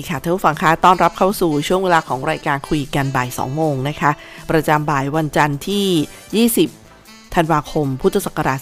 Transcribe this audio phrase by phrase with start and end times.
[0.00, 4.10] ดีค่ะท่านผู้ฟังคะต้อนรับเข้าสู่ช่วงเวลาของรายการคุยกันบ่าย2โมงนะคะ
[4.50, 6.48] ประจำบ่ายวันจันทร์ที่
[6.88, 8.60] 20 ธันวาคม พุทธศักราช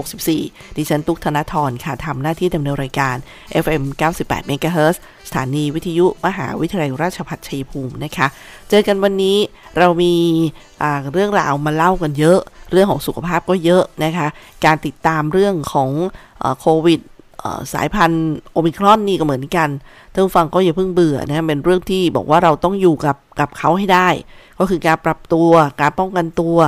[0.00, 3.16] 2564 ดิฉันตุกธนทรค่ะทำหน้าที่ดำเนินรายการ
[3.64, 3.82] FM
[4.20, 4.96] 98 MHz
[5.28, 8.26] สถานีวิทยุมหาวิทยาลัยราชภัฏชัยภูมินะคะ
[8.70, 9.38] เจอกันวันนี้
[9.78, 10.14] เรามี
[11.12, 12.38] เรื่องราวมาเล่ากันเยอะ
[12.72, 14.28] เรื่องของสุขภาพก็เยอะนะคะ
[14.64, 15.90] การติดตามเรื่องของ
[16.60, 17.00] โควิด
[17.72, 19.68] สายพันธุ์โอมิครอนนี่ก็เหมือนกัน
[20.12, 24.08] ท่านฟังก็อย่าเพิ่งเบื่อนะเป็นเรื่องที่บอกว่าเราต้องอยู่กับกับเขาให้ได้
[24.58, 26.58] ก็คือการปรับตัวการป้องกันตัว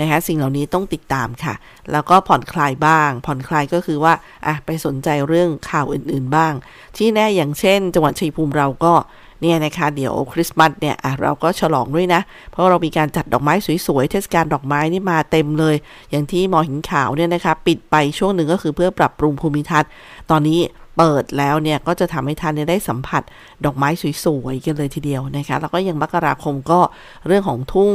[0.00, 1.54] นะคะสิ่งเหล่านี้ต้องติดตามค่ะ
[1.92, 4.12] แล้วก็ผ่อนคลายบ้าง ผ่อนคลายก็คือว่า
[4.46, 6.52] อะไปสนใจเรื่องข่าวอื่นๆบ้าง
[6.96, 8.94] ที่แน่อย่างเช่น จังหวัดชัยภูมิเราก็
[9.42, 13.54] เนี่ยนะคะเดี๋ยวคริสต์มาสเนี่ยอะเราก็ฉลองด้วยนะ เพราะเรามีการจัดดอกไม้
[13.86, 15.76] สวยๆ เทศกาลดอกไม้นี่มาเต็มเลย
[16.10, 19.90] อย่างที่มอหินขาวเนี่ยนะคะ ปิดไปช่วงหนึ่งก็คือเพื่อปรับปรุงภูมิทัศน์
[20.30, 20.60] ตอนนี้
[20.96, 23.22] เปิดแล้วเนี่ยก็จะทำให้ท่านได้สัมผัส
[23.64, 23.88] ดอกไม้
[24.24, 26.80] สวยๆกันเลยทีเดียวนะคะ แล้วก็ยังมกราคมก็
[27.26, 27.92] เรื่องของทุ่ง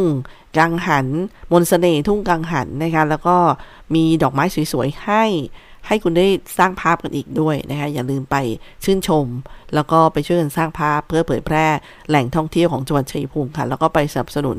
[0.58, 1.08] กังหัน
[1.52, 3.36] มนสเสน่ห์ทุ่งกังหันนะคะ แล้วก็
[3.96, 4.44] มีดอกไม้
[4.74, 5.24] สวยๆให้
[5.88, 6.28] ให้คุณได้
[6.58, 8.36] สร้างภาพกันอีกด้วยนะคะ อย่าลืมไป
[8.84, 9.25] ชื่นชม
[9.74, 11.66] แล้วก็ไปช่วยกันสร้างภาพเพื่อเผยแพร่
[12.09, 14.58] แหล่งท่องเที่ยวของจังหวัดชัยภูมิค่ะ แล้วก็ไปสนับสนุน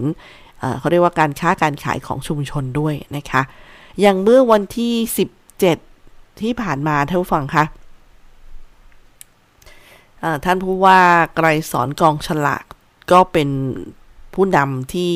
[0.79, 3.43] เขาเรียกว่าการค้าการขายของชุมชนด้วยนะคะ
[4.01, 4.95] อย่างเมื่อวันที่
[5.47, 5.92] 17
[6.41, 7.65] ที่ผ่านมาท่านผู้ฟังคะ
[10.45, 11.01] ท่านผู้ว่า
[11.37, 12.65] ไกรสอนกองฉลาก
[13.13, 13.49] ก็เป็น
[14.35, 15.13] ผู้นำที่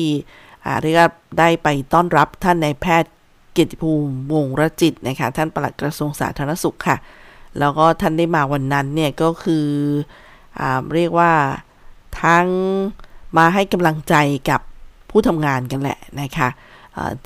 [0.81, 3.11] เรียกว่าได้ไปต้อนรับท่านนายแพทย์
[3.53, 6.97] เกียรติภูมิวงรจิตนะคะท่านปลัดกระทรวงสาธารณสุขค่ะ
[7.59, 9.67] แล้วก็ท่านได้มาวันนั้นเนี่ยก็คือ
[10.59, 10.61] อ
[10.95, 11.31] เรียกว่า
[12.21, 12.47] ทั้ง
[13.37, 14.15] มาให้กำลังใจ
[14.49, 14.61] กับ
[15.09, 16.49] ผู้ทำงานกันแหละนะคะ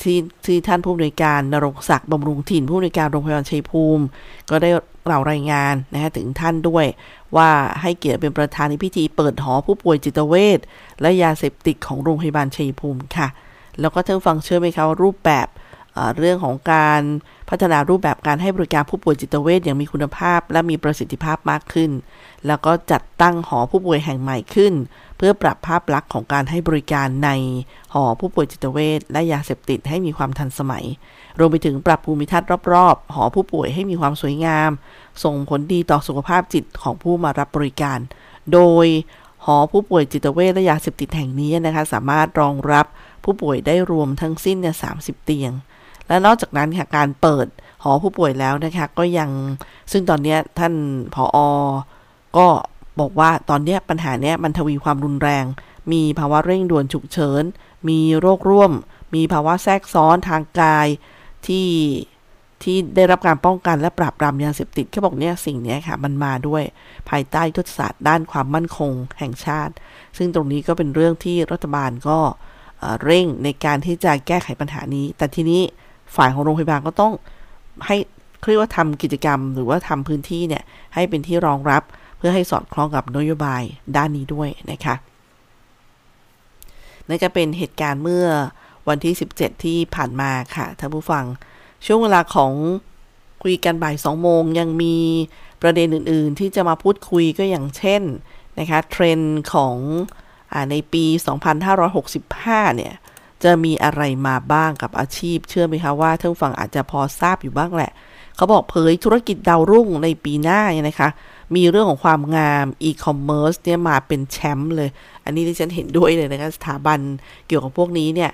[0.02, 4.04] ที่ที่ท่านผู้อำนวยการนรงศักดิ์บำรุงถิ่นผู้อำนวยการโรงพยาบาลชัยภูมิ
[4.50, 4.70] ก็ได้
[5.08, 6.86] กล่าวรายงานนะฮะถึงท่านด้วย
[7.36, 7.50] ว่า
[7.82, 10.60] ให้เกียรติเป็นประธานในพิธีเปิดหอผู้ป่วยจิตเวช
[11.02, 13.28] และยาเสพติดของโรงพยาบาลชัยภูมิค่ะ
[13.80, 15.48] แล้วก็ท่านฟังเชื่อไหมคะว่ารูปแบบ
[16.20, 17.02] เรื่องของการ
[17.50, 21.92] พัฒนารูปแบบการให้บริการผู้ป่วยจิตเวชอย่างมีคุณภาพ และมีประสิทธิภาพมากขึ้น
[22.48, 24.74] แล้วก็จัดตั้งหอผู้ป่วยแห่งใหม่ขึ้น
[25.24, 27.30] พื่อปรับภาพลักษณ์ของการให้บริการใน
[27.94, 30.86] หอผู้ป่วยจิตเวชและยาเสพติดให้มีความทันสมัย
[31.40, 34.72] รวมไปถึงปรับภูมิทัศน์รอบๆ หอผู้ป่วยให้มีความสวยงาม
[35.24, 38.00] ส่งผลดีต่อสุขภาพจิตของผู้มารับบริการ
[38.54, 38.86] โดย
[39.46, 42.86] หอผู้ป่วยจิตเวชและยาเสพติดแห่งนี้นะคะ สามารถรองรับ
[43.24, 44.92] ผู้ป่วยได้รวมทั้งสิ้นเนี่ยสา
[45.24, 45.52] เตียง
[46.08, 47.48] และนอกจากนั้นค่ะการเปิด
[47.84, 49.30] หอผู้ป่วยแล้วนะคะก็ยัง
[49.92, 50.74] ซึ่งตอนนี้ท่าน
[51.14, 51.38] ผออ
[52.38, 52.48] ก็
[53.02, 55.46] บอกว่าตอนนี้ปัญหาเนี้ยมันทวีความรุนแรง
[55.92, 57.44] มีภาวะเร่งด่วนฉุกเฉิน
[57.90, 58.72] มีโรคร่วม
[59.16, 60.88] มีภาวะแทรกซ้อนทางกาย
[61.48, 61.70] ที่
[62.64, 66.64] ที่ได้รับการป้องกันและปราบปรามยาเสพติดเขาบอกเนี่ยสิ่งนี้ค่ะ มันมาด้วย
[67.10, 69.74] ภายใต้ยุทธศาสตร์ด้านความมั่นคงแห่งชาติ
[70.18, 72.20] ซึ่งตรงนี้ก็เป็นเรื่องที่รัฐบาลก็
[73.04, 75.62] เร่งในการที่จะแก้ไขปัญหานี้ แต่ทีนี้
[76.16, 77.14] ฝ่ายของโรงพยาบาลก็ต้อง
[77.88, 77.98] ให้
[78.48, 81.84] เรียกว่าทำกิจกรรม หรือว่าทำพื้นที่เนี่ยให้เป็นที่รองรับ
[82.24, 83.64] พื่อให้สอดคล้องกับนโยบาย
[83.96, 84.96] ด้านนี้ด้วยนะคะ
[87.08, 88.26] นั่นก็เป็นเหตุการณ์เมื่อ
[88.88, 91.26] วันที่ 17 ที่ผ่านมาค่ะท่านผู้ฟัง
[91.86, 92.52] ช่วงเวลาของ
[93.44, 94.96] คุยกันบ่าย 2 โมงยังมี
[95.62, 98.02] ประเด็นอื่น ๆ ที่จะมาพูดคุยก็อย่างเช่น
[98.60, 99.76] นะคะเทรนด์ของ
[100.54, 101.06] อในปี
[101.92, 102.94] 2565 เนี่ย
[103.44, 107.92] จะมีอะไรมาบ้างกับอาชีพ เชื่อไหมคะว่าท่านฟังอาจจะพอทราบอยู่บ้างแหละ
[108.36, 111.10] เขาบอกเผยธุรกิจดาวรุ่งในปีหน้านะคะ
[111.56, 114.90] มีเรื่องของความงามอีคอมเมิร์ซเนี่ยมาเป็นแชมป์เลย
[115.26, 117.00] อันนี้ที่ฉันเห็นด้วยเลยนะคะสถาบัน
[117.48, 118.32] เกี่ยวกับพวกนี้เนี่ย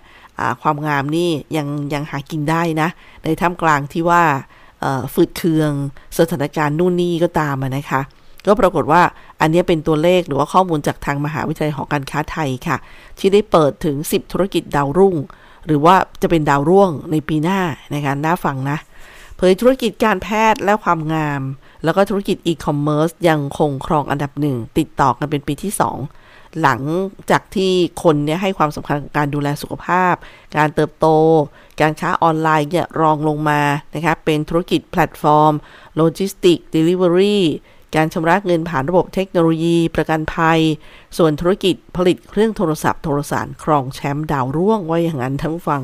[0.62, 2.90] ความงามนี่ยังยังหากินได้นะ
[3.24, 4.24] ในท่ามกลางที่ว่า
[5.14, 5.72] ฝืดเคือง
[6.18, 8.02] สถานการณ์นู่นนี่ก็ตามนะคะ
[8.46, 9.02] ก็ปรากฏว่า
[9.42, 12.78] อันนี้เป็นตัวเลขหรือว่าข้อมูลจากทางมหาวิทยาลัยหอการค้าไทยค่ะ
[13.19, 15.16] ที่ได้เปิดถึง 10 ธุรกิจดาวรุ่ง
[15.66, 17.60] หรือว่าจะเป็นดาวร่วงในปีหน้า
[17.94, 18.78] นการน่าฟังนะ
[19.36, 21.42] เผยธุรกิจการแพทย์และความงาม
[21.83, 26.81] แล้วก็ธุรกิจอีคอมเมิร์ซยังคงครองอันดับหนึ่ง ติดต่อกันเป็นปีที่ 2 หลัง
[27.31, 27.71] จากที่
[28.03, 30.15] คนเนี่ยให้ความสำคัญกับการดูแลสุขภาพ
[30.57, 31.07] การเติบโต
[31.81, 33.62] การค้าออนไลน์เนี่ยรองลงมา
[33.95, 35.53] นะคะเป็นธุรกิจแพลตฟอร์ม
[35.95, 37.44] โลจิสติกเดลิเวอรี่
[37.95, 40.59] การชำระเงินผ่านระบบเทคโนโลยีประกันภัย
[41.18, 45.81] ส่วนธุรกิจผลิตเครื่องโทรศัพท์โทรสารครองแชมป์ดาวร่วงว่าอย่างนั้นท่านผู้ฟัง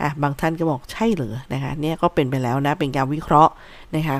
[0.00, 3.52] อะบางท่านก็บอกใช่เหรอนะคะเนี่ยก็เป็นไปแล้วนะเป็นการวิเคราะห์
[3.96, 4.18] นะคะ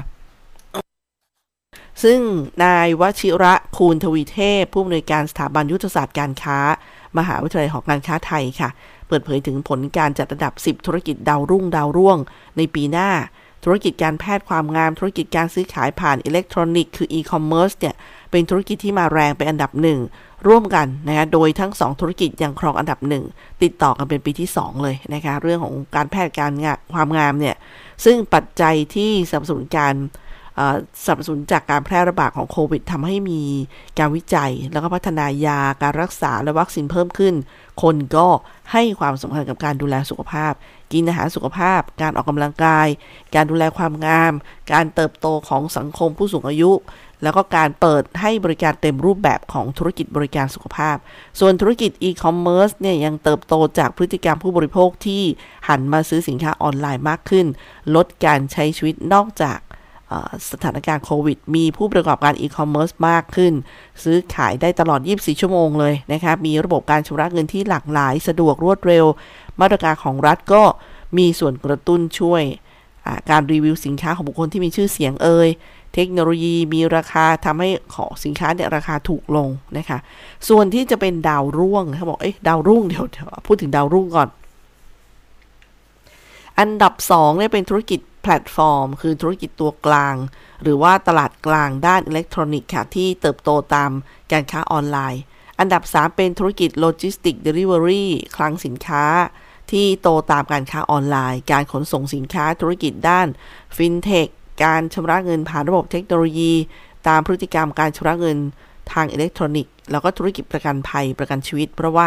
[2.02, 2.20] ซึ่ง
[2.64, 6.58] นายวชิร คูณทวีเทพ ผู้อำนวยการสถาบันยุทธศาสตร์การค้า
[7.19, 8.70] มหาวิทยาลัยหอการค้าไทยค่ะ
[9.08, 12.19] เปิดเผยถึงผลการจัดระดับ 10 ธุรกิจดาวรุ่งดาวร่วง
[12.56, 13.10] ในปีหน้า
[13.64, 17.94] ธุรกิจการแพทย์ความงาม ธุรกิจการซื้อขายผ่านอิเล็กทรอนิกส์คืออีคอมเมิร์ซเนี่ย
[18.30, 19.98] เป็นธุรกิจที่มาแรงเป็นอันดับหนึ่ง
[20.46, 23.25] ร่วมกันนะคะโดยทั้ง 2 ธุรกิจยังครองอันดับหนึ่ง
[23.62, 27.56] ติดต่อกันเป็นปีที่ 2 เลยนะคะเรื่องของการแพทย์การงานความงามเนี่ย
[28.04, 29.94] ซึ่งปัจจัยที่สนับสนุนการ
[31.05, 33.43] สับสนุนจากการแพร่ระบาดของโควิดทำให้มี
[33.99, 37.35] การวิจัย แล้วก็พัฒนายาการรักษาและวัคซีนเพิ่มขึ้น
[37.82, 38.29] คนก็
[38.73, 40.53] ให้ความสำคัญกับการดูแลสุขภาพ
[40.93, 42.88] กินอาหารสุขภาพ การออกกำลังกาย
[43.35, 44.32] การดูแลความงาม
[44.73, 46.73] การเติบโตของสังคมผู้สูงอายุ
[47.23, 50.97] แล้วก็การเปิดให้บริการเต็มรูปแบบของธุรกิจบริการสุขภาพ
[51.41, 55.23] ส่วนธุรกิจอีคอมเมิร์ซเนี่ยยังเติบโตจากพฤติกรรมผู้บริโภคที่
[55.69, 57.47] หันมาซื้อสินค้าออนไลน์มากขึ้น
[57.94, 59.59] ลดการใช้ชีวิตนอกจาก
[60.50, 63.53] สถานการณ์โควิด มีผู้ประกอบการอีคอมเมิร์ซมากขึ้น
[64.03, 69.06] ซื้อขายได้ตลอด 24 ชั่วโมงเลยนะคะมีระบบการชำระเงินที่หลากหลาย สะดวกรวดเร็ว
[69.61, 70.62] มาตรการของรัฐก็
[71.19, 72.43] มีส่วนกระตุ้นช่วย
[73.31, 75.49] การรีวิวสินค้าของบุคคลที่มีชื่อเสียงเอ่ย
[75.94, 79.49] เทคโนโลยีมีราคาทำให้ของสินค้าเนี่ยราคาถูกลง
[79.79, 79.99] นะคะ
[80.49, 83.05] ส่วนที่จะเป็นดาวรุ่งเขาบอกเอ๊ะดาวรุ่งเดี๋ยว
[83.47, 84.29] พูดถึงดาวรุ่งก่อน
[86.59, 90.14] อันดับ2เนี่ยเป็นธุรกิจ แพลตฟอร์ม คือธุรกิจตัวกลาง
[90.62, 93.90] หรือว่าตลาดกลางด้านอิเล็กทรอนิกส์ค่ะที่เติบโตตาม
[94.32, 95.22] การค้าออนไลน์
[95.58, 99.04] อันดับ 3 เป็นธุรกิจโลจิสติกเดลิเวอรี่คลังสินค้า
[99.70, 103.26] ที่โตตามการค้าออนไลน์ การขนส่งสินค้าธุรกิจด้าน
[103.76, 104.28] ฟินเทค
[104.64, 106.52] การชำระเงินผ่านระบบเทคโนโลยี
[107.08, 108.38] ตามพฤติกรรมการชำระเงิน
[108.92, 112.06] ทางอิเล็กทรอนิกส์ แล้วก็ธุรกิจประกันภัยประกันชีวิต เพราะว่า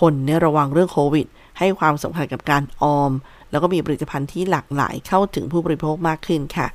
[0.00, 1.26] คนเนี่ยระวังเรื่องโควิด
[1.58, 3.12] ให้ความสำคัญกับการออม
[3.56, 6.68] แล้วก็มีผลิตภัณฑ์ที่หลากหลายเข้าถึงผู้บริโภคมากขึ้นค่ะ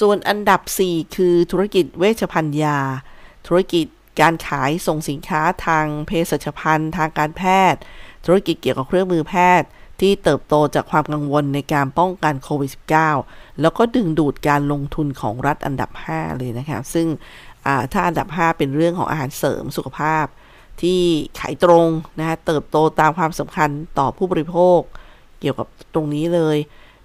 [0.00, 2.78] ส่วนอันดับ 4 คือธุรกิจเวชภัณฑ์ยา
[3.46, 3.86] ธุรกิจ
[4.20, 7.42] การขายส่งสินค้าทางเภสัชพันธ์ทางการแพ
[7.72, 7.80] ทย์
[8.26, 9.68] ธุรกิจเกี่ยวกับเครื่องมือแพทย์
[10.00, 12.70] ที่เติบโตจากความกังวลในการป้องกันโควิด
[13.14, 17.06] -19 แล้วก็ดึงดูดการลงทุนของรัฐอันดับ 5 เลยนะคะ ซึ่ง
[17.92, 20.26] ถ้าอันดับ 5 เป็นเรื่องของอาหารเสริมสุขภาพ
[20.82, 21.00] ที่
[21.40, 24.80] ขายตรงนะเติบโตตามความสำคัญต่อผู้บริโภค
[25.40, 26.56] เกี่ยวกับตรงนี้เลย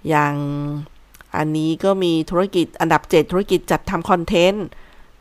[0.08, 0.34] อย่าง
[1.36, 4.66] อันนี้ก็มีธุรกิจอันดับ 7 ธุรกิจจัดทำคอนเทนต์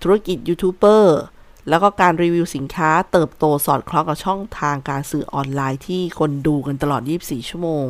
[0.04, 1.20] ธุรกิจยูทูบเบอร์
[1.70, 7.86] แล้วก็การรีวิวสินค้าเติบโตสอดคล้องกับช่องทางการสื่อออนไลน์ที่คนดูกันตลอด 24 ชั่วโมง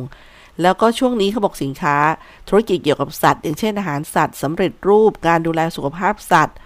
[0.62, 1.96] แล้วก็ช่วงนี้เขาบอกสินค้า
[2.48, 6.56] ธุรกิจเกี่ยวกับสัตว์ อย่างเช่นอาหารสัตว์สำเร็จรูป การดูแลสุขภาพสัตว์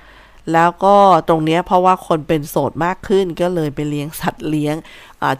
[0.52, 0.96] แล้วก็
[1.28, 4.76] ตรงนี้เพราะว่าคนเป็นโสดมากขึ้นก็เลยไปเลี้ยงสัตว์เลี้ยง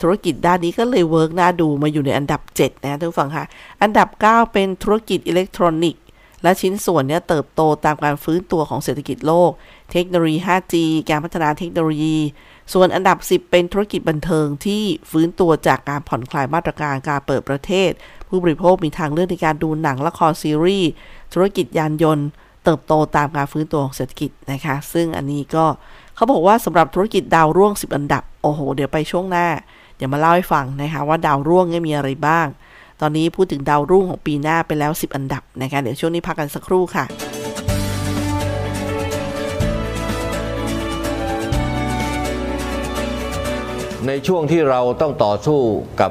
[0.01, 3.45] ธุรกิจด้านนี้ก็เลย work น่าดูมาอยู่ในอันดับ 7 นะท่านผู้ฟังคะ
[3.83, 6.03] อันดับ 9 เป็นธุรกิจอิเล็กทรอนิกส์
[6.43, 9.51] และชิ้นส่วนนี้เติบโตตามการฟื้นตัวของเศรษฐกิจโลก
[9.93, 10.75] เทคโนโลยี 5G
[11.11, 12.17] การพัฒนาเทคโนโลยี
[12.73, 17.91] ส่วนอันดับ 10 เป็นธุรกิจบันเทิงที่ฟื้นตัวจากการผ่อนคลายมาตรการการเปิดประเทศ
[18.29, 20.91] ผู้บริโภคมีทางเลือกในการดูหนังละครซีรีส์
[21.33, 22.27] ธุรกิจยานยนต์
[22.67, 25.65] เติบโตตามการฟื้นตัวของเศรษฐกิจนะคะ ซึ่งอันนี้ก็
[26.17, 29.47] เขาบอกว่าสำหรับธุรกิจดาวร่วง 10 อันดับ โอ้โห เดี๋ยวไปช่วงหน้า
[29.97, 32.47] เดี๋ยวมาเล่าให้ฟังนะคะว่าดาวร่วงเนี่ยมีอะไรบ้าง
[33.01, 37.05] ตอนนี้พูดถึงดาวรุ่งของปีหน้าไปแล้ว 10 อันดับนะคะเดี๋ยวช่วงนี้พักกันสักครู่ค่ะ
[44.07, 45.61] ในช่วงที่เราต้องต่อสู้
[46.01, 46.11] กับ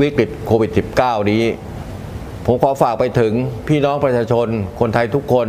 [0.00, 0.70] วิกฤตโควิด
[1.00, 1.42] -19 นี้
[2.46, 3.32] ผมขอฝากไปถึง
[3.68, 4.48] พี่น้องประชาชน
[4.80, 5.48] คนไทยทุกคน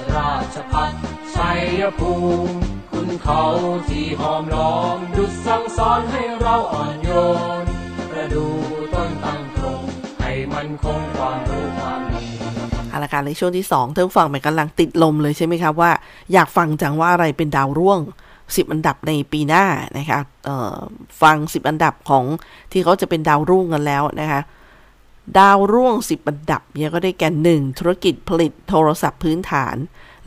[0.55, 0.91] ชพัฒ
[1.35, 2.13] ชัยภู
[2.45, 2.53] มิ
[2.91, 3.43] คุณเขา
[3.89, 7.09] ที่หอมล้อมดุจสั่งสอนให้เราอ่อนโย
[7.61, 7.63] น
[8.09, 8.45] ประดู
[8.93, 9.81] ต้นตั้งตรง
[10.21, 12.27] ให้มันคงความรู้ความดี
[12.93, 15.91] อาละการในช่วงที่2เท่านฟังมันกำลังติดลมเลยใช่ไหมครับว่า
[16.33, 17.99] อยากฟังจังว่าอะไรเป็นดาวร่วง
[18.35, 19.65] 10 อันดับในปีหน้า
[19.97, 20.19] นะคะ
[21.21, 22.25] ฟัง 10 อันดับของ
[22.71, 24.41] ที่เขาจะเป็นดาวรุ่งกันแล้วนะคะ
[25.37, 29.75] ดาวร่วง 10 อันดับเนี่ยก็ได้แก่1ธุรกิจผลิตโทรศัพท์พื้นฐาน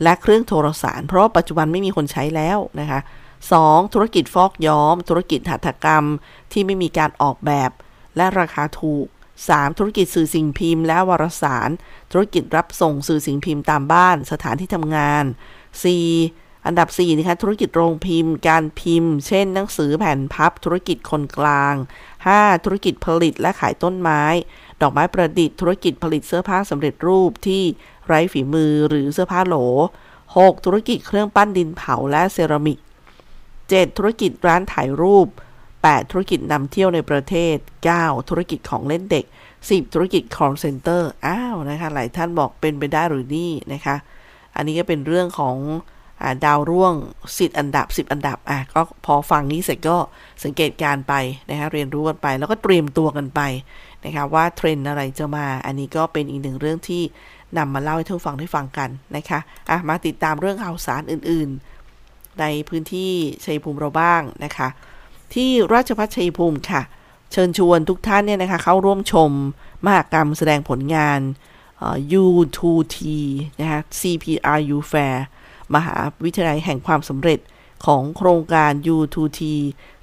[0.03, 2.99] และเครื่องโทรสาร เพราะาปัจจุบันไม่มีคนใช้แล้วนะคะ
[3.45, 3.93] 2.
[3.93, 6.05] ธุรกิจฟอกย้อม ธุรกิจหัตถกรรม
[6.51, 7.71] ที่ไม่มีการออกแบบ
[8.17, 9.05] และราคาถูก
[9.43, 9.77] 3.
[9.77, 11.69] ธุรกิจสื่อสิ่งพิมพ์และวารสาร
[12.11, 15.25] ธุรกิจรับส่งสื่อสิ่งพิมพ์ตามบ้าน สถานที่ทำงาน
[15.95, 16.65] 4.
[16.65, 21.75] อันดับ4นะคะธุรกิจโรงพิมพ์ การพิมพ์ เช่น หนังสือแผ่นพับ ธุรกิจคนกลาง
[22.19, 22.65] 5.
[22.65, 24.23] ธุรกิจผลิตและขายต้นไม้
[24.81, 27.63] ดอกไม้ประดิษฐ์ ธุรกิจผลิตเสื้อผ้าสำเร็จรูปที่
[28.05, 29.55] ไร้ฝีมือหรือเสื้อผ้าโหล
[30.15, 30.65] 6.
[30.65, 32.79] ธุรกิจเครื่องปั้นดินเผาและเซรามิก
[33.39, 33.97] 7.
[33.97, 35.27] ธุรกิจร้านถ่ายรูป
[35.69, 36.11] 8.
[36.11, 37.55] ธุรกิจนำเที่ยวในประเทศ
[37.93, 38.29] 9.
[38.29, 39.25] ธุรกิจของเล่นเด็ก
[39.59, 39.93] 10.
[39.93, 43.95] ธุรกิจ call center อ้าวนะคะหลายท่านบอกเป็นไปได้หรือนี่นะคะ
[44.55, 45.57] อันนี้ก็เป็นเรื่องของ
[46.23, 46.93] อาดาวร่วง
[47.37, 49.97] สิอันดับ 10 อันดับอะก็พอฟังนี้เสร็จก็
[50.43, 51.13] สังเกตการไป
[51.49, 53.41] นะคะเรียนรู้กันไป แล้วก็เตรียมตัวกันไป
[54.05, 57.03] นะคะว่าเทรนด์อะไรจะมา อันนี้ก็เป็นอีกหนึ่งเรื่องที่
[57.57, 63.11] นำมาเล่าให้ท่านฟังได้ฟังกันนะคะอะมาติดตามเรื่องข่าวสารอื่นๆ ในพื้นที่
[63.45, 64.67] ชัยภูมิเราบ้างนะคะ
[65.33, 66.81] ที่ราชพัฒชัยภูมิค่ะ
[67.31, 69.31] เชิญชวนทุกท่านเนี่ยนะคะเข้าร่วมชม
[69.85, 71.19] มหกรรมแสดงผลงาน
[71.77, 72.97] เอ่อ U2T
[73.59, 75.17] นะคะ CPRU Fair
[75.75, 77.39] มหาวิทยาลัยแห่งความสำเร็จ
[77.85, 79.41] ของโครงการ U2T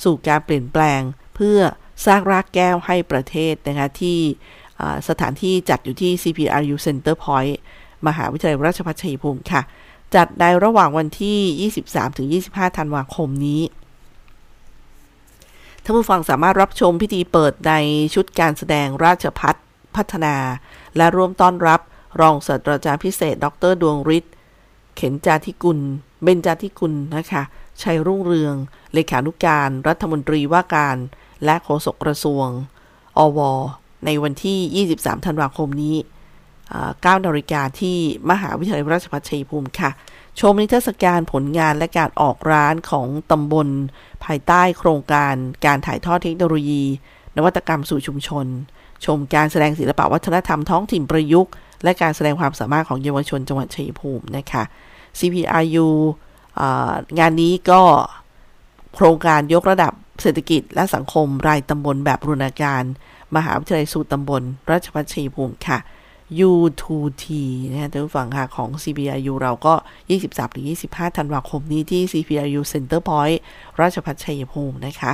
[0.04, 1.00] สู่การเปลี่ยนแปลง
[1.35, 1.59] เพื่อ
[2.06, 4.18] สร้างรากแก้วให้ประเทศนะคะที่
[5.09, 7.55] สถานที่จัดอยู่ที่ CPRU Center Point
[8.07, 9.62] มหาวิทยาลัยราชภัฏชัยภูมิค่ะ
[10.14, 13.62] จัดในระหว่างวันที่ 23-25 ธันวาคมนี้
[15.85, 17.73] ท่านผู้ฟังสามารถรับชมพิธีเปิดใน
[18.14, 19.57] ชุดการแสดงราชพัฒ
[19.97, 20.37] พัฒนา
[20.97, 21.81] และร่วมต้อนรับ
[22.21, 24.33] รองศาสตราจารย์พิเศษ ดรดวงฤทธิ์
[24.97, 25.79] เข็นจาธิกุล
[26.23, 27.43] เบญจาธิกุลนะคะ
[27.83, 28.55] ชัยรุ่งเรือง
[28.93, 30.97] เลขานุการ รัฐมนตรีว่าการ
[31.45, 32.47] และโฆษกกระทรวง
[33.19, 33.41] อว
[34.06, 35.97] ในวันที่ 23 ธันวาคมนี้
[36.61, 37.97] 9นาฬิกาที่
[38.30, 39.90] มหาวิทยาลัยราชภัฏชัยภูมิค่ะ
[40.40, 43.68] ชมนิทรรศการผลงานและการออกร้านของตำบล
[44.25, 45.35] ภายใต้โครงการ
[45.66, 46.82] การถ่ายทอดเทคโนโลยี
[47.37, 48.47] นวัตกรรมสู่ชุมชน
[49.04, 51.52] ชมการแสดงศิลปวัฒนธรรมท้องถิ่นประยุกต์
[51.85, 54.62] และการแสดงความสามารถของเยาวชนจังหวัดชัยภูมินะคะ
[55.18, 55.88] CPRU
[57.18, 57.80] งานนี้ก็
[58.94, 59.92] โครงการยกระดับ
[60.23, 62.82] เศรษฐกิจและสังคมรายตำบลแบบรุณาการ
[63.37, 65.79] มหาวิทยาลัยสูตรตำบลราชพัฒชัยภูมิค่ะ
[66.51, 67.25] U2T
[67.71, 69.75] นะฮะท่านผู้ฟังค่ะ ของ CPRU เราก็
[70.47, 73.39] 23-25 ธันวาคมนี้ที่ CPRU Center Point
[73.81, 75.12] ราชพัฒชัยภูมินะคะ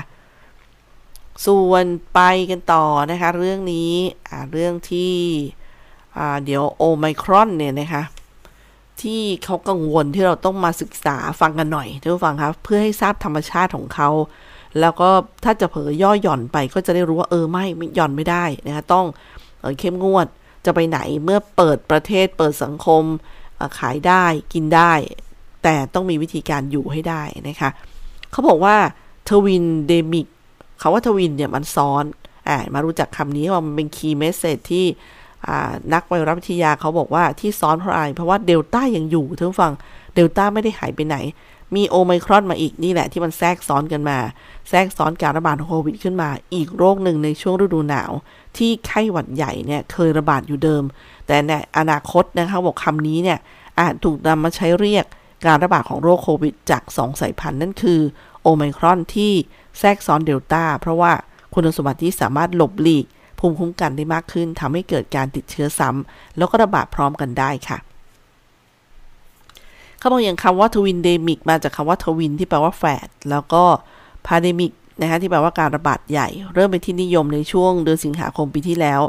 [1.46, 1.84] ส่วน
[2.14, 2.20] ไป
[2.50, 3.92] กันต่อนะคะ เรื่องนี้
[4.52, 5.14] เรื่องที่
[6.44, 8.02] เดี๋ยวโอไมครอนเนี่ยนะคะ
[9.02, 14.10] ที่เขากังวลที่เราต้องมาศึกษาฟังกันหน่อยท่านผู้ฟังครับเพื่อให้ทราบธรรมชาติของเขา
[14.80, 15.08] แล้วก็
[15.44, 19.06] ถ้าจะเผลอย่อหย่อนไปก็จะได้รู้ว่าเออไม่หย่อนไม่ได้นะคะต้อง
[19.78, 20.26] เข้มงวด
[20.64, 23.02] จะไปไหนเมื่อเปิดประเทศเปิดสังคม
[23.78, 24.92] ขายได้กินได้
[25.62, 27.70] แต่ต้องมีวิธีการอยู่ให้ได้นะคะ
[28.30, 28.76] เขาบอกว่า
[29.28, 30.26] twindemic
[30.78, 32.04] เขาว่า twin เนี่ยมันซ้อน
[32.48, 34.86] อ่ามารู้จักคำนี้ว่ามันเป็น key message ที่
[35.94, 39.72] นักไวรัสวิทยาเขาบอกว่าที่ซ้อนเพราะอะไรเพราะว่าเดลต้ายังอยู่ท่านฟัง
[40.14, 41.16] เดลต้าไม่ได้หายไปไหน
[41.76, 44.18] มีโอไมครอนมาอีกนี่แหละที่มันแทรกซ้อนกันมา
[44.68, 48.12] แทรกซ้อนการระบาดของโควิดขึ้นมา อีกโรคหนึ่งในช่วงฤดูหนาว
[48.56, 50.82] ที่ไข้หวัดใหญ่เนี่ยเคยระบาดอยู่เดิม
[51.26, 53.38] แต่ในอนาคตนะคะบอกคำนี้เนี่ย
[53.78, 55.06] อาจถูกนำมาใช้เรียก
[55.46, 58.00] การระบาดของโรคโควิดจาก 2 สายพันธุ์นั่นคือ
[58.42, 59.32] โอไมครอนที่
[59.78, 61.12] แทรกซ้อนเดลต้าเพราะว่า
[61.54, 63.06] คุณสมบัติที่สามารถหลบหลีก
[63.38, 67.78] ภูมิคุ้มกันได้มากขึ้นทำให้เกิดการติดเชื้อซ้ำแล้วก็ระบาดพร้อมกันได้ค่ะ
[69.98, 73.64] เขาบอกอย่างคำว่า twindemic มาจากคำว่า twin ที่แปลว่าแฝดแล้วก็
[74.26, 79.00] pandemic นะคะที่แปลว่าการระบาดใหญ่ เริ่มเป็นที่นิยมในช่วงเดือนสิงหาคมปีที่แล้ว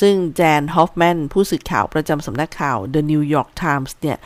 [0.00, 4.18] ซึ่งแจนฮอฟแมนผู้สื่อข่าวประจำสำนักข่าว The New York Times เนี่ย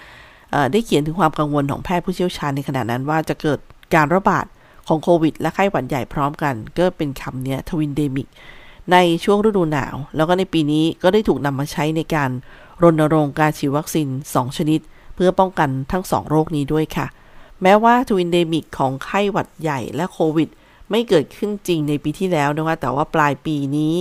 [0.72, 3.58] ได้เขียนถึงความกังวลของแพทย์ผู้เชี่ยวชาญในขณะนั้นว่าจะเกิด
[3.94, 4.46] การระบาด
[4.88, 8.28] ของโควิด และไข้หวัดใหญ่พร้อมกัน ก็เป็นคำนี้ twindemic
[8.92, 12.30] ในช่วงฤดูหนาว แล้วก็ในปีนี้ก็ได้ถูกนำมาใช้ในการ
[12.82, 14.80] รณรงค์การฉีดวัคซีน 2 ชนิด
[15.14, 17.06] เพื่อป้องกันทั้ง2โรคนี้ด้วยค่ะ
[17.62, 20.48] แม้ว่า twindemic ของไข้หวัดใหญ่และโควิด
[20.90, 23.96] ไม่เกิดขึ้นจริงในปีที่แล้วนะคะ แต่ว่าปลายปีนี้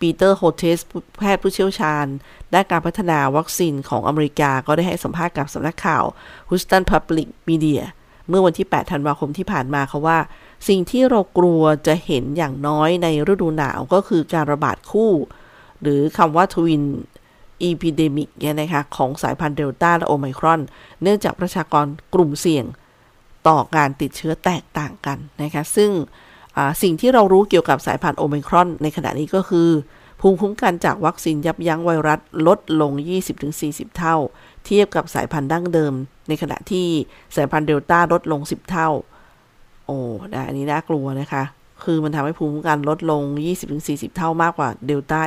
[0.00, 0.78] ปีเตอร์โฮเทส
[1.18, 2.06] แพทย์ผู้เชี่ยวชาญ
[2.52, 6.04] ด้านการพัฒนาวัคซีนของอเมริกาก็ได้ให้สัมภาษณ์กับสำนักข่าว
[6.48, 7.80] Houston Public Media
[8.28, 10.18] เมื่อวันที่ 8 ธันวาคมที่ผ่านมาเขาว่า
[10.68, 15.12] สิ่งที่เรากลัวจะเห็นอย่างน้อยในฤดูหนาวก็คือการระบาดคู่
[15.82, 16.82] หรือคำว่า twin
[17.62, 20.60] epidemic เนี่ยนะคะของสายพันธุ์เดลต้าและโอไมครอน
[21.02, 22.64] เนื่องจากประชากรกลุ่มเสี่ยง
[23.48, 25.90] ต่อการติดเชื้อแตกต่างกันนะคะซึ่ง
[26.82, 29.68] สิ่งที่เรารู้เกี่ยวกับสายพันธุ์โอไมครอน ในขณะนี้ก็คือ
[30.20, 32.92] ภูมิคุ้มกันจากวัคซีนยับยั้งไวรัสลดลง
[33.44, 34.16] 20-40 เท่า
[34.64, 35.92] เทียบกับสายพันธุ์ดั้งเดิม
[36.28, 36.86] ในขณะที่
[37.36, 38.88] สายพันธุ์เดลต้าลดลง 10 เท่า
[39.86, 39.98] โอ้
[40.32, 41.42] นะอันนี้น่ากลัวนะคะ
[41.84, 43.22] คือมันทำให้ภูมิคุ้มกันลดลง
[43.70, 45.22] 20-40 เท่ามากกว่าเดลต้า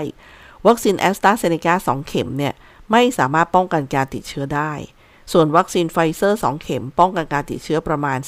[0.67, 2.54] วัคซีนแอสตราเซเนกา2เข็มเนี่ย
[2.91, 4.71] ไม่สามารถป้องกันการติดเชื้อได้
[5.32, 8.19] ส่วนวัคซีนไฟเซอร์ 2 เข็มป้องกันการติดเชื้อประมาณ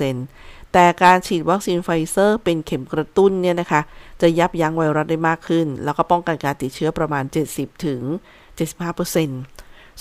[0.00, 3.80] 30%แต่การฉีดวัคซีนไฟเซอร์ เป็นเข็มกระตุ้นเนี่ยนะคะ
[4.20, 7.36] จะยับยั้งไวรัสได้มากขึ้น แล้วก็ป้องกันการติดเชื้อประมาณ 70-75%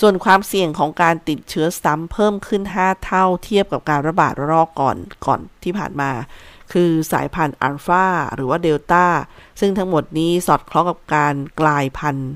[0.01, 6.11] ส่วนความเสี่ยงของการติดเชื้อซ้ำเพิ่มขึ้น 5 เท่าเทียบกับการระบาดรอบก่อนก่อนที่ผ่านมา
[6.71, 9.05] คือสายพันธุ์อัลฟาหรือว่าเดลต้า
[9.59, 12.31] ซึ่งทั้งหมดนี้สอดคล้องกับการกลายพันธุ์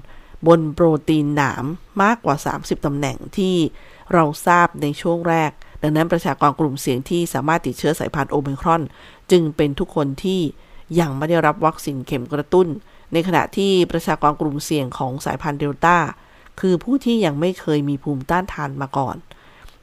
[0.47, 1.65] บนโปรตีนหนาม
[2.03, 3.55] มากกว่า 30 ตำแหน่งที่
[4.13, 5.51] เราทราบในช่วงแรก
[5.83, 8.81] ดังนั้นประชากรกลุ่มเสี่ยงที่สามารถติดเชื้อสายพันธุ์โอมิครอน
[9.31, 10.41] จึงเป็นทุกคนที่
[10.99, 12.67] ยังไม่ได้รับวัคซีนเข็มกระตุ้น
[13.13, 15.97] ในขณะที่ประชากรกลุ่มเสี่ยงของสายพันธุ์เดลต้า
[16.59, 19.15] คือผู้ที่ยังไม่เคยมีภูมิต้านทานมาก่อน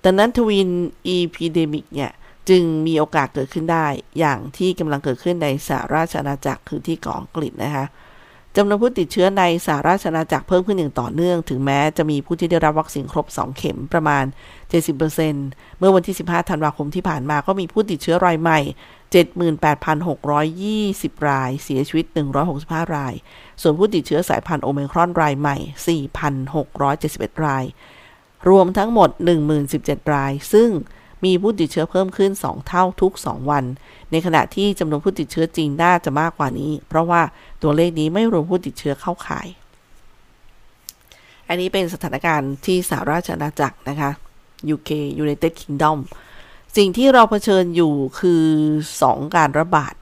[0.05, 0.71] ดังนั้น twin
[1.07, 2.13] epidemic เนี่ย
[2.49, 3.87] จึงมีโอกาสเกิดขึ้นได้
[4.19, 7.87] อย่างที่กำลังเกิดขึ้นในสหราชอาณาจักรคือที่เกาะอังกฤษนะคะ
[8.57, 14.25] จำนวนผู้ติดเชื้อในสหราชอาณาจักรเพิ่มขึ้นอย่างต่อเนื่อง ถึงแม้จะมีผู้ที่ได้รับวัคซีนครบ 2 เข็มประมาณ
[15.01, 18.61] 70%เมื่อวันที่ 15 ธันวาคมที่ผ่านมาก็มีผู้ติดเชื้อรายใหม่
[20.15, 22.07] 78,620 ราย เสียชีวิต
[22.51, 23.15] 165 ราย
[23.63, 25.57] ส่วนผู้ติดเชื้อสายพันธุ์โอมิครอนรายใหม่
[26.51, 27.65] 4,671 ราย
[28.49, 29.11] รวมทั้งหมด
[29.63, 30.71] 1017 ราย ซึ่ง
[31.25, 33.65] มีผู้ติดเชื้อเพิ่มขึ้น 2 เท่าทุก 2 วัน
[34.11, 37.23] ในขณะที่จำนวนผู้ติดเชื้อจริงน่าจะมากกว่านี้ เพราะว่า
[37.63, 39.47] ตัวเลขนี้ไม่รวมผู้ติดเชื้อเข้าข่าย
[41.49, 44.11] อันนี้เป็นสถานการณ์ที่สหราชอาณาจักรนะคะ
[44.75, 44.91] UK
[45.23, 45.99] United Kingdom
[46.77, 48.45] สิ่งที่เราเผชิญอยู่คือ
[48.93, 49.95] 2 การระบาด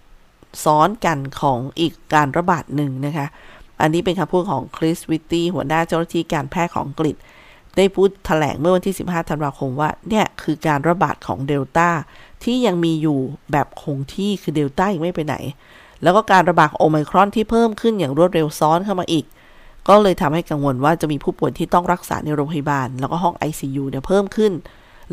[0.64, 3.26] ซ้อนกันของอีกการระบาดหนึ่งนะคะ
[3.80, 7.16] อันนี้เป็นคำพูดของคริสวิตตี้หัวหน้าเจ้าหน้าที่การแพทย์ของอังกฤษ
[7.76, 11.88] ได้พูดถแถลงเมื่อวันที่ 15 ธันวาคมว่า เนี่ยคือการระบาดของเดลต้า
[12.44, 13.18] ที่ยังมีอยู่
[13.52, 15.36] แบบคงที่คือเดลต้ายังไม่ไปไหน
[16.02, 19.24] แล้วก็การระบาดโอไมครอนที่เพิ่มขึ้นอย่างรวดเร็วซ้อนเข้ามาอีก
[19.88, 24.52] ก็เลยทำให้กังวลว่าจะมีผู้ป่วยที่ต้องรักษาในโรงพยาบาล แล้วก็ห้อง ICU เนี่ยเพิ่มขึ้น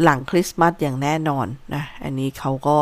[0.04, 2.78] หลังคริสต์มาสอย่างแน่นอนนะอันนี้เขาก็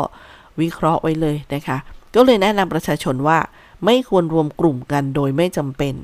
[0.60, 1.78] วิเคราะห์ไว้เลยนะคะ
[2.14, 3.38] ก็เลยแนะนำประชาชนว่า
[3.84, 5.94] ไม่ควรรวมกลุ่มกันโดยไม่จำเป็น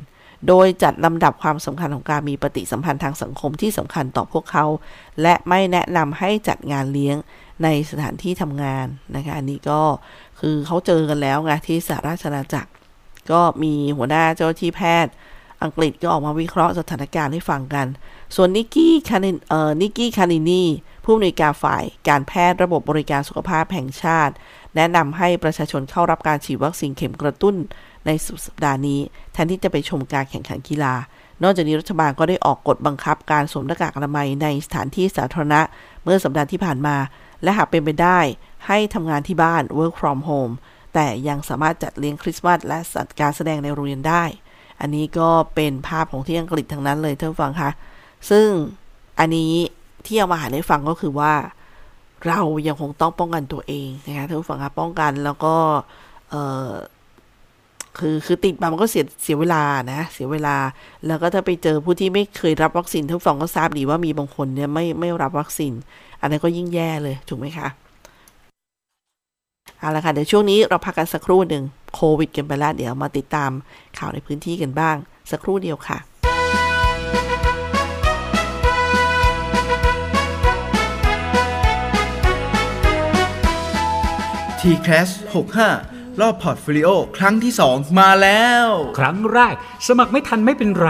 [0.49, 4.65] โดยจัดลำดับความสำคัญของการมีปฏิสัมพันธ์ทางสังคมที่สำคัญต่อพวกเขา
[5.23, 7.17] และไม่แนะนำให้จัดงานเลี้ยง
[7.63, 9.81] ในสถานที่ทำงานนะคะอันนี้ก็
[10.41, 12.71] คือเขาเจอกันแล้วไงที่สหราชอาณาจักร
[13.31, 15.13] ก็มีหัวหน้าเจ้าที่แพทย์
[15.63, 17.87] อังกฤษก็ออกมาวิเคราะห์สถานการณ์ให้ฟังกัน
[18.37, 20.63] ส่วนนิกกี้คานิเอ่อนิกกี้คานินี
[21.05, 24.35] ผู้อำนวยการฝ่ายการแพทย์ระบบบริการสุขภาพแห่งชาติ
[24.77, 27.55] แนะนำให้ประชาชนเข้ารับการฉีดวัคซีนเข็มกระตุ้น
[28.07, 29.01] ในสุดสัปดาห์นี้
[29.33, 30.95] แทนที่จะไปชมการแข่งขันกีฬา
[31.43, 35.61] นอกจากนี้รัฐบาลก็ได้ออกกฎบังคับการสวมหน้ากากอนามัยในสถานที่สาธารณะ
[36.05, 36.97] เมื่อสัปดาห์ที่ผ่านมา
[37.43, 38.19] และหากเป็นไปได้
[38.67, 40.55] ให้ทำงานที่บ้าน work from home
[40.95, 44.25] แต่ยังสามารถจัดเลี้ยงคริสต์มาสและจัดการแสดงในโรงเรียนได้
[44.81, 47.71] อันนี้ก็เป็นภาพของที่อังกฤษทั้งนั้นเลยท่านฟังคะ
[48.31, 48.49] ซึ่ง
[49.19, 49.53] อันนี้
[50.07, 51.35] ที่เอามาหาให้ฟังก็คือว่า
[52.27, 55.55] เรายังคงต้องป้องกันตัวเองนะคะท่านผู้ฟังคะป้องกันแล้วก็
[57.99, 60.57] คือคือติดมามันก็เสียเสียเวลานะ เสียเวลา
[61.07, 65.73] แล้วก็ถ้าไปเจอผู้ที่ไม่เคยรับวัคซีนท่านผู้ฟังก็ทราบดีว่ามีบางคนเนี่ยไม่ไม่รับวัคซีน
[66.21, 67.69] อันนั้นก็ยิ่งแย่เลยถูกไหมคะ
[69.79, 73.51] เอาละค่ะ เดี๋ยวช่วงนี้เราพักกันสักครู่หนึ่งโควิดกันไปแล้วเดี๋ยวมาติดตาม
[73.99, 74.97] ข่าวในพื้นที่กันบ้าง
[75.31, 75.99] สักครู่เดียวค่ะ
[84.61, 88.67] TCAS 65 รอบ portfolio ครั้งที่ 2 มาแล้ว
[88.99, 89.55] ครั้งแรก
[89.89, 90.89] สมัครไม่ทันไม่เป็นไร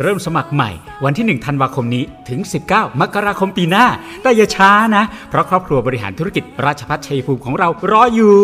[0.00, 0.70] เริ่มสมัครใหม่
[1.04, 2.40] วันที่ 1 ธันวาคมนี้ถึง
[2.70, 3.86] 19 มกราคมปีหน้า
[4.22, 8.36] แต่อย่าช้านะ เพราะครอบครัวบริหารธุรกิจราชภัฏชัยภูมิของเรารออยู่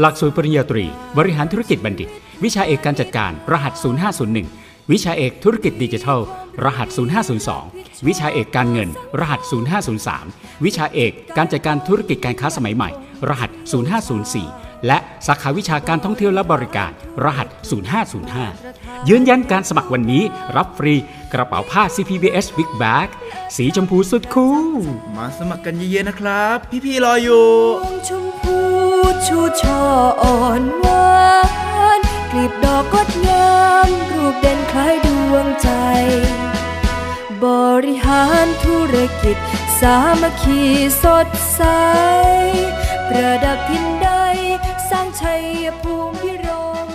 [0.00, 0.84] หลักสูตรปริญญาตรี
[1.18, 2.08] บริหารธุรกิจบัณฑิต
[2.44, 3.72] วิชาเอกการจัดการ รหัส
[4.32, 6.20] 0501 วิชาเอกธุรกิจดิจิทัล
[6.64, 6.88] รหัส
[7.48, 8.88] 0502 วิชาเอกการเงิน
[9.20, 9.40] รหัส
[10.02, 12.90] 0503 วิชาเอกการจัดการธุรกิจการค้าสมัยใหม่
[13.28, 13.50] รหัส
[14.34, 16.90] 0504 และสาขาวิชาการท่องเที่ยวและบริการ
[17.24, 17.48] รหัส
[18.28, 20.22] 0505 ยืนยันการสมัครวันนี้
[20.56, 20.94] รับฟรี
[21.32, 23.08] กระเป๋าผ้า CPBS Big Bag
[23.56, 24.66] สีชมพูสุดคูล
[25.16, 27.46] มาสมัครกันเยอะๆนะครับ พี่ๆรออยู่
[27.82, 28.58] ดวงชมพู
[29.26, 29.82] ชูช่อ
[30.22, 31.08] อ่อนหวา
[31.98, 33.50] นกลีบดอกงดงา
[33.86, 35.68] มรูปเด่นคล้ายดวงใจ
[37.44, 37.46] บ
[37.84, 39.36] ริหารธุรกิจ
[39.80, 40.60] สามัคคี
[41.02, 41.60] สดใส
[43.08, 43.93] ประดับทินใด
[44.90, 45.42] สร้างชัย
[45.82, 46.48] ภูมิพิร
[46.86, 46.88] ม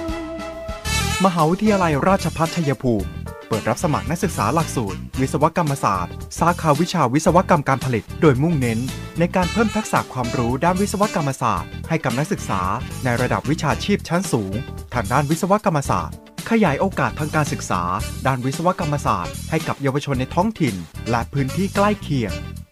[1.25, 3.09] มหาวิทยาลัยราชภัฏชัยภูมิ
[3.47, 8.79] เปิดรับสมัครนักศึกษาหลักสูตร วิศวกรรมศาสตร์ สาขาวิชาวิศวกรรมการผลิต โดยมุ่งเน้น
[9.19, 12.61] ในการเพิ่มทักษะความรู้ด้านวิศวกรรมศาสตร์ ให้กับนักศึกษา
[13.03, 14.53] ในระดับวิชาชีพชั้นสูง
[14.93, 16.15] ทางด้านวิศวกรรมศาสตร์
[16.49, 17.81] ขยายโอกาสทางการศึกษา
[18.27, 20.75] ด้านวิศวกรรมศาสตร์ ให้กับเยาวชนในท้องถิ่น
[21.09, 22.33] และพื้นที่ใกล้เคียง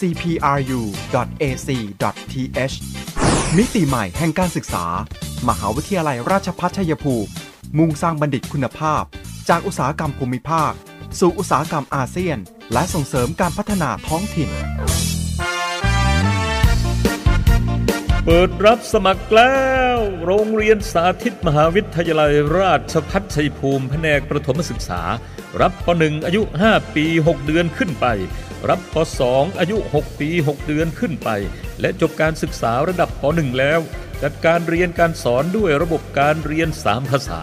[0.00, 1.56] cpru.ac.th
[3.56, 4.84] มิติใหม่แห่งการศึกษา
[5.48, 7.30] มหาวิทยาลัยราชภัฏชัยภูมิ
[7.78, 9.02] มุ่งสร้างบัณฑิตคุณภาพ
[9.48, 10.72] จากอุตสาหกรรมภูมิภาค
[11.20, 12.38] สู่อุตสาหกรรมอาเซียน
[12.72, 14.50] และส่งเสริมการพัฒนาท้องถิ่น
[18.24, 19.56] เปิดรับสมัครแล้
[19.96, 25.00] ว โรงเรียนสาธิตมหาวิทยาลัยราชพัฒชัยภูมิแผนกประถมศึกษา
[25.60, 28.06] รับป .1 อายุ 5 ปี 6 เดือนขึ้นไป
[28.68, 28.96] รับป
[29.28, 31.30] .2 อายุ 6 ปี 6 เดือนขึ้นไป
[31.80, 33.80] และจบการศึกษาระดับป .1 แล้ว
[34.22, 37.40] จัดการเรียนการสอนด้วยระบบการเรียน 3 ภาษา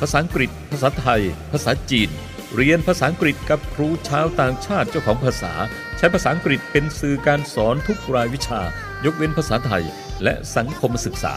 [0.00, 2.10] ภาษาอังกฤษ ภาษาไทย ภาษาจีน
[2.56, 5.52] เรียนภาษาอังกฤษกับครูชาวต่างชาติเจ้าของภาษา
[5.98, 8.60] ใช้ภาษาอังกฤษเป็นสื่อการสอนทุกรายวิชา
[9.04, 9.84] ยกเว้นภาษาไทย
[10.22, 11.36] และสังคมศึกษา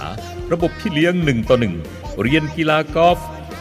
[0.52, 1.58] ระบบพี่เลี้ยง1ต่อ
[1.90, 3.20] 1เรียนกีฬากอล์ฟ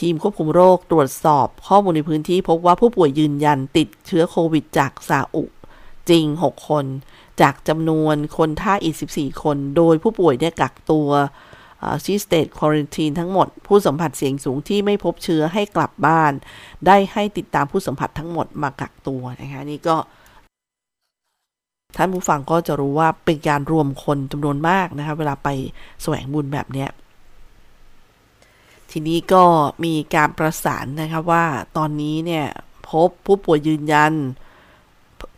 [0.00, 5.44] ทีมควบคุมโรคตรวจสอบข้อมูลในพื้นที่ พบว่าผู้ป่วยยืนยันติดเชื้อโควิดจากซาอุ
[6.10, 6.86] จริง 6 คน
[7.40, 11.08] จากจำนวนคนท่าอีก 14 คน โดยผู้ป่วยได้กักตัว
[12.04, 16.32] ชีสเตทควอรันทีนทั้งหมด ผู้สัมผัสเสี่ยงสูงที่ไม่พบเชื้อให้กลับบ้าน
[16.86, 19.96] ได้ให้ติดตามผู้สัมผัสทั้งหมดมากักตัวนะคะนี่ก็
[21.96, 25.48] ท่านผู้ฟังก็จะรู้ว่าเป็นการรวมคนจำนวนมากนะคะเวลาไป
[26.02, 26.88] แสวงบุญแบบเนี้ย
[28.96, 29.44] ทีนี้ก็
[29.84, 31.44] มีการประสานนะครับว่า
[31.76, 32.46] ตอนนี้เนี่ย
[32.88, 34.12] พบผู้ป่วยยืนยัน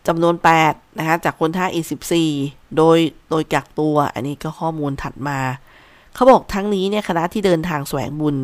[0.06, 0.34] จำนวน
[0.66, 1.80] 8 นะคะจากคนท่าอี
[2.28, 2.98] 14 โดย
[3.30, 5.38] โดยกักตัว อันนี้ก็ข้อมูลถัดมา
[6.14, 8.36] เขาบอกทั้งนี้เนี่ยคณะที่เดินทางแสวงบุญ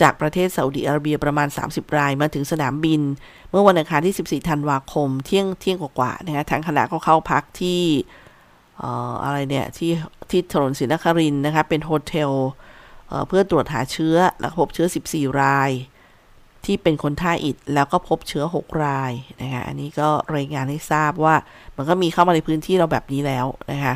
[0.00, 3.00] จากประเทศซาอุดิอาระเบียประมาณ 30 รายมาถึงสนามบิน
[3.50, 7.82] เมื่อวันอังคารที่ 14 ธันวาคม เที่ยงเที่ยงกว่าๆนะคะทั้งคณะก็เข้าพักที่
[9.24, 9.92] อะไรเนี่ยที่
[10.30, 12.32] ที่ถนนศรีนครินนะคะเป็นโฮเทล
[13.28, 15.70] เพื่อตรวจหาเชื้อแล้วพบเชื้อ 14 ราย
[16.64, 21.34] ที่เป็นคนท่าอิดแล้วก็พบเชื้อ 6 รายนะคะอันนี้ก็รายงานให้ทราบว่า
[21.76, 23.94] มันก็มีเข้ามาในพื้นที่เราแบบนี้แล้วนะคะ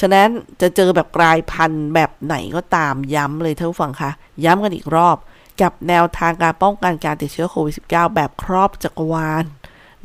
[0.00, 0.28] ฉะนั้น
[0.60, 4.10] จะเจอแบบกลายพันธุ์แบบไหนก็ตามย้ำเลยท่านผู้ฟังคะ
[4.44, 5.16] ย้ำกันอีกรอบ
[5.62, 9.44] กับแนวทางการป้องกันการติดเชื้อโควิด -19 แบบครอบจักรวาล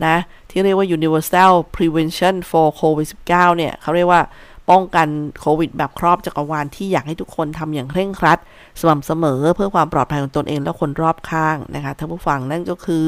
[0.05, 0.17] นะ
[0.49, 4.21] ที่เรียกว่า universal prevention for covid 19เนี่ยเขาเรียกว่า
[4.69, 5.07] ป้องกัน
[5.39, 8.39] โควิดแบบครอบจักรวาลที่อยากให้ทุกคนทำอย่างเคร่งครัด
[8.79, 13.07] สม่ำเสมอเพื่อความปลอดภัยของตนเองและคนรอบข้างนะคะท่านผู้ฟังนั่นก็คือ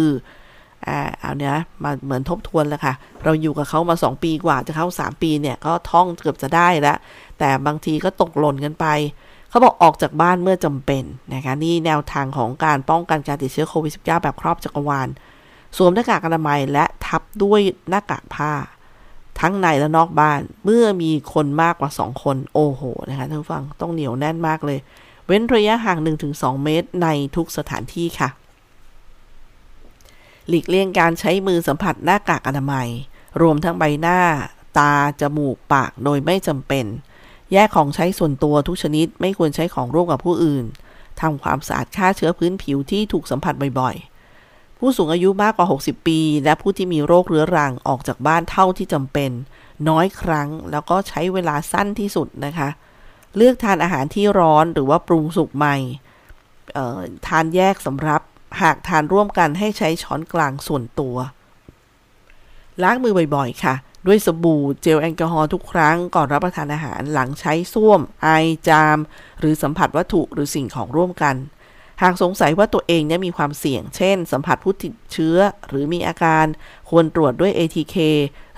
[0.88, 2.94] อ่าเอาเนี้ยมาเหมือนทบทวนแล้วค่ะ
[3.24, 6.98] เราอยู่กับเขามา 2 ปีกว่าจะเข้า 3 ปีเนี่ย ก็ท่องเกือบจะได้แล้ว
[7.40, 8.86] แต่บางทีก็ตกหล่นกันไป
[9.50, 15.08] เขาบอกออกจากบ้านเมื่อจำเป็นนะคะนี่แนวทางของการป้องกันการติดเชื้อโควิด -19 แบบครอบจักรวาล
[15.78, 18.52] สวมหน้ากากอนามัยและทับด้วยหน้ากากผ้า
[19.42, 24.80] ทั้งในและนอกบ้าน เมื่อมีคนมากกว่า 2 คน โอ้โห นะคะท่านฟังต้องเหนียวแน่นมากเลย
[25.26, 26.00] เว้นระยะห่าง
[26.32, 28.30] 1-2 เมตรในทุกสถานที่ค่ะ
[30.48, 32.88] หลีกเลี่ยงการใช้มือสัมผัสหน้ากากอนามัย
[33.42, 34.20] รวมทั้งใบหน้า
[34.78, 36.86] ตา จมูก ปาก โดยไม่จำเป็น
[37.54, 40.66] แยกของใช้ส่วนตัวทุกชนิด ไม่ควรใช้ของร่วมกับผู้อื่น
[41.22, 44.17] ทำความสะอาดฆ่าเชื้อพื้นผิวที่ถูกสัมผัสบ่อยๆ
[44.80, 49.32] ผู้สูงอายุมากกว่า 60 ปี และผู้ที่มีโรคเรื้อรังออกจากบ้านเท่าที่จำเป็น
[49.90, 52.70] น้อยครั้งแล้วก็ใช้เวลาสั้นที่สุดนะคะ
[53.36, 55.78] เลือกทานอาหารที่ร้อนหรือว่าปรุงสุกใหม่
[57.28, 58.22] ทานแยกสำรับ
[58.62, 61.16] หากทานร่วมกันให้ใช้ช้อนกลางส่วนตัว
[62.84, 63.76] ล้างมือบ่อยๆ ค่ะ
[64.08, 68.30] ด้วยสบู่เจลแอลกอฮอล์ทุกครั้งก่อนรับประทานอาหารหลังใช้ส้วม ไอ
[68.68, 68.98] จาม
[69.40, 71.36] หรือสัมผัสวัตถุหรือสิ่งของร่วมกัน
[72.02, 76.46] หากสงสัยว่าตัวเองเนี่ยมีความเสี่ยง เช่น สัมผัสผู้ติดเชื้อ หรือมีอาการ
[76.90, 77.96] ควรตรวจด้วย ATK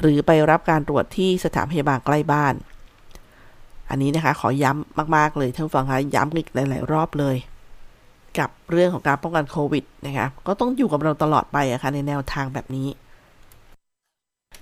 [0.01, 2.53] หรือไปรับการตรวจที่สถานพยาบาลใกล้บ้าน
[3.89, 7.35] อันนี้นะคะขอย้ำมาก ๆ เลยท่านฟังคะย้ำอีกหลาย ๆ รอบเลย
[8.39, 12.87] กับเรื่องของการป้องกันโควิดนะคะก็ต้องอยู่กับเราตลอดไปอะคะ่ะในแนวทางแบบนี้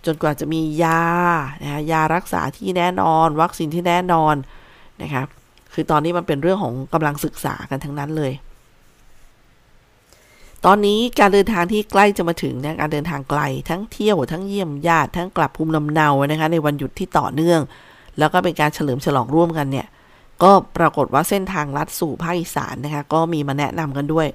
[0.06, 1.02] จนกว่าจะมียา
[1.62, 4.36] นะคะยารักษาที่แน่นอน วัคซีนที่แน่นอน
[5.02, 5.28] นะครับ
[5.74, 8.32] คือตอนนี้มันเป็นเรื่องของกำลังศึกษากันทั้งนั้นเลย
[10.65, 17.60] ตอนนี้การเดินทางที่ใกล้จะมาถึงนะการเดินทางไกล ทั้งเที่ยวทั้งเยี่ยมญาติทั้งกลับภูมิลำเนานะคะ ในวันหยุดที่ต่อเนื่อง
[18.20, 19.88] แล้วก็เป็นการเฉลิมฉลองร่วมกันเนี่ย
[20.43, 24.28] ก็ปรากฏว่าเส้นทางลัดสู่ภาคอีสานนะคะ ก็มีมาแนะนำกันด้วย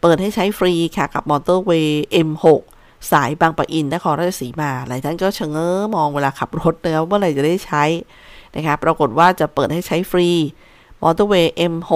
[0.00, 2.46] เปิดให้ใช้ฟรีค่ะกับมอเตอร์เวย์ M6
[3.12, 7.84] สายบางปะอินนครราชสีมาหลายท่านก็ชะเง้อมองเวลาขับรถแล้วเมื่อไหร่จะได้ใช้
[8.54, 10.28] นะคะปรากฏว่าจะเปิดให้ใช้ฟรี
[11.02, 11.92] มอเตอร์เวย์ M6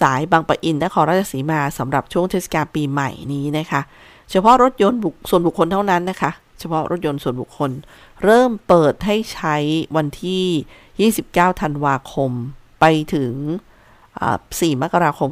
[0.00, 3.80] สายบางปะอินนครราชสีมาสำหรับช่วงเทศกาลปีใหม่นี้นะคะ
[4.30, 7.70] เฉพาะรถยนต์ส่วนบุคคลเท่านั้นนะคะ เฉพาะรถยนต์ส่วนบุคคล
[8.24, 9.56] เริ่มเปิดให้ใช้
[9.96, 12.30] วันที่ 29 ธันวาคม
[12.80, 13.32] ไปถึง
[14.08, 15.30] 4 มกราคม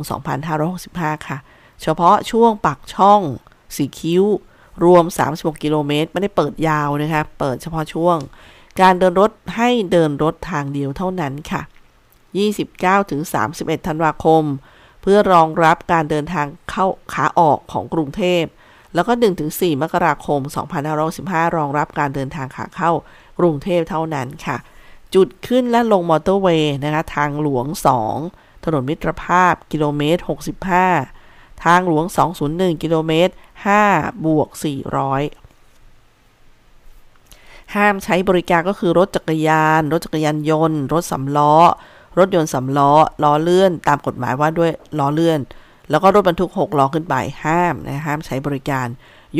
[0.62, 1.38] 2565 ค่ะ
[1.82, 3.20] เฉพาะช่วงปักช่อง
[3.76, 4.24] สีคิ้ว
[4.84, 8.16] รวม 36 กิโลเมตร ไม่ได้เปิดยาวนะคะ เปิดเฉพาะช่วง
[8.80, 11.62] การเดินรถให้เดินรถทางเดียวเท่านั้นค่ะ
[12.44, 13.20] 29ถึง
[13.54, 14.44] 31 ธันวาคม
[15.02, 18.44] เพื่อรองรับการเดินทางเข้าขาออกของกรุงเทพ
[18.94, 19.12] แล้วก็
[19.46, 20.40] 1-4 มกราคม
[20.98, 22.92] 2515 รองรับการเดินทางขาเข้า
[23.38, 24.56] กรุงเทพเท่านั้นค่ะ
[25.14, 27.66] จุดขึ้นและลงมอเตอร์เวย์นะคะทางหลวง
[28.16, 30.22] 2 ถนนมิตรภาพกิโลเมตร
[30.92, 32.04] 65 ทางหลวง
[32.44, 33.32] 201 กิโลเมตร
[33.78, 34.54] 5 บวก 400
[37.74, 41.54] ห้ามใช้บริการก็คือรถจักรยาน รถจักรยานยนต์ รถสำล้อ
[42.18, 45.40] รถยนต์สำล้อล้อเลื่อน ตามกฎหมายว่าด้วยล้อเลื่อน
[45.90, 48.86] แล้วก็รถบรรทุก 6 ล้อขึ้นไปห้ามนะห้ามใช้บริการ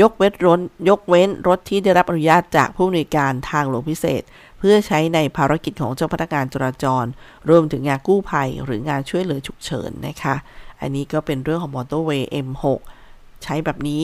[0.00, 4.22] ยกเว้นรถยกเว้นรถที่ได้รับอนุญาตจากผู้อำนวยการทางหลวงพิเศษ
[4.58, 7.04] เพื่อใช้ในภารกิจของเจ้าพนักงานจราจร
[7.48, 10.34] รวมถึงงานกู้ภัยหรืองานช่วยเหลือฉุกเฉินนะคะ
[10.80, 12.64] อันนี้ก็เป็นเรื่องของมอเตอร์เวย์ M6
[13.42, 14.02] ใช้แบบนี้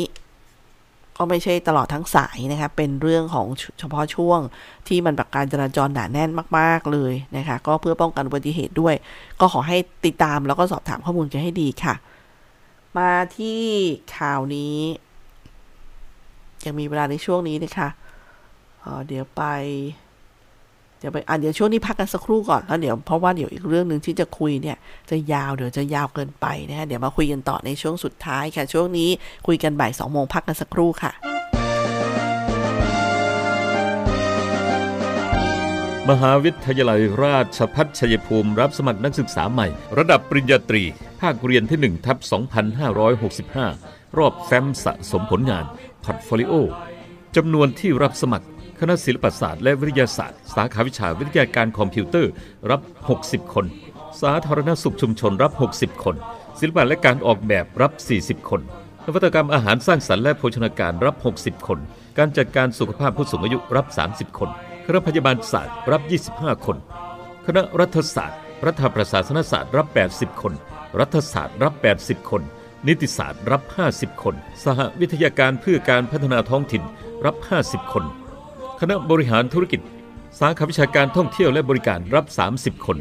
[1.22, 3.46] ก็ไม่ใช่ตลอดทั้งสายนะคะเป็นเรื่องของ
[3.78, 4.40] เฉพาะช่วง
[4.88, 8.94] ที่มันแบบการจราจรหนาแน่นมาก ๆเลยนะคะก็เพื่อป้องกันอุบัติเหตุด้วย
[9.40, 11.94] ก็ขอให้ติดตามแล้วก็สอบถามข้อมูลกันให้ดีค่ะ
[12.98, 13.62] มาที่
[14.16, 14.78] ข่าวนี้
[16.64, 17.88] ยังมีเวลาในช่วงนี้นะคะ
[18.80, 19.42] เเดี๋ยวไป
[21.02, 24.76] เดี๋ยวไปอะเดี๋ยวช่วงนี้พักกันสักครู่ก่อนแล้วเดี๋ยวเพราะว่าเดี๋ยวอีกเรื่องหนึ่งที่จะคุยเนี่ย
[25.10, 29.10] จะยาวเดี๋ยวจะยาวเกินไปนะฮะเดี๋ยวมาคุยกันต่อในช่วงสุดท้ายค่ะ ช่วงนี้
[29.46, 31.12] คุยกันบ่ายสองโมงพักกันสักครู่ค่ะ
[36.10, 39.66] มหาวิทยาลัยราชพัฒชัยภูมิ รับสมัครนักศึกษาใหม่
[39.98, 40.82] ระดับปริญญาตรี
[41.20, 42.18] ภาคเรียนที่1ทับ
[43.38, 45.64] 2565 รอบแฟ้มสะสมผลงาน
[46.04, 46.54] portfolio
[47.36, 48.46] จำนวนที่รับสมัคร
[48.80, 52.30] คณะศิลปศาสตร์และวิทยาศาสตร์ สาขาวิชาวิทยาการคอมพิวเตอร์
[52.70, 52.80] รับ
[53.18, 53.66] 60 คน
[54.22, 56.16] สาธารณสุขชุมชนรับ 60 คน
[56.60, 58.60] ศิลปะและการออกแบบรับ 40 คน
[59.06, 61.78] นวัตกรรมอาหารสร้างสรรค์และโภชนาการรับ 60 คน
[62.18, 64.50] การจัดการสุขภาพผู้สูงอายุรับ 30 คน
[64.86, 66.02] คณะพยาบาลศาสตร์รับ
[66.34, 66.76] 25 คน
[67.46, 70.52] คณะรัฐศาสตร์ รัฐประศาสนศาสตร์รับ 80 คน
[71.00, 72.42] รัฐศาสตร์รับ 80 คน
[72.86, 76.82] นิติศาสตร์รับ 50 คน สหวิทยาการเพื่อการพัฒนาท้องถิ่น
[77.26, 78.04] รับ 50 คน
[78.84, 79.80] คณะบริหารธุรกิจ
[80.40, 82.98] สาขาวิชาการท่องเที่ยวและบริการรับ 30 คน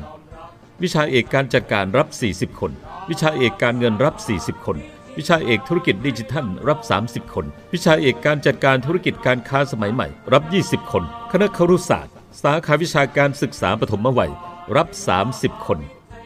[0.83, 2.71] วิชาเอกการจัดการรับ 40 คน
[3.09, 4.77] วิชาเอกการเงินรับ 40 คน
[5.17, 12.13] วิชาเอกธุรกิจดิจิทัลรับ 30 คน วิชาเอกการจัดการธุรกิจการค้าสมัยใหม่ รับ 20 คน คณะครุศาสตร์
[12.43, 14.31] สาขาวิชาการศึกษาปฐมวัย
[14.77, 14.87] รับ
[15.27, 15.79] 30 คน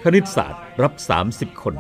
[0.04, 0.94] คณิตศาสตร์ รับ
[1.30, 1.76] 30 คน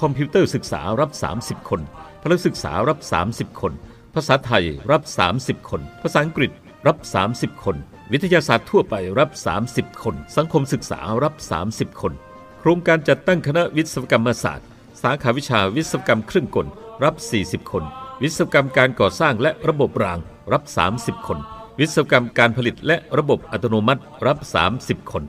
[0.00, 1.80] คอมพิวเตอร์ศึกษารับ 30 คน
[2.22, 2.98] พลศึกษารับ
[3.30, 3.72] 30 คน
[4.14, 5.02] ภาษาไทยรับ
[5.36, 6.52] 30 คน ภาษาอังกฤษ
[6.86, 6.98] รับ
[7.30, 7.76] 30 คน
[8.12, 9.30] วิทยาศาสตร์ทั่วไปรับ
[9.66, 11.34] 30 คน สังคมศึกษารับ
[11.68, 12.12] 30 คน
[12.60, 14.66] โครงการจัดตั้งคณะวิศวกรรมศาสตร์
[15.02, 16.66] สาขาวิชาวิศวกรรมเครื่องกล
[17.04, 17.14] รับ
[17.44, 17.84] 40 คน
[18.22, 20.18] วิศวกรรมการก่อสร้างและระบบราง
[20.52, 20.62] รับ
[20.96, 21.38] 30 คน
[21.80, 24.38] วิศวกรรมการผลิตและระบบอัตโนมัติรับ
[24.74, 25.24] 30 คน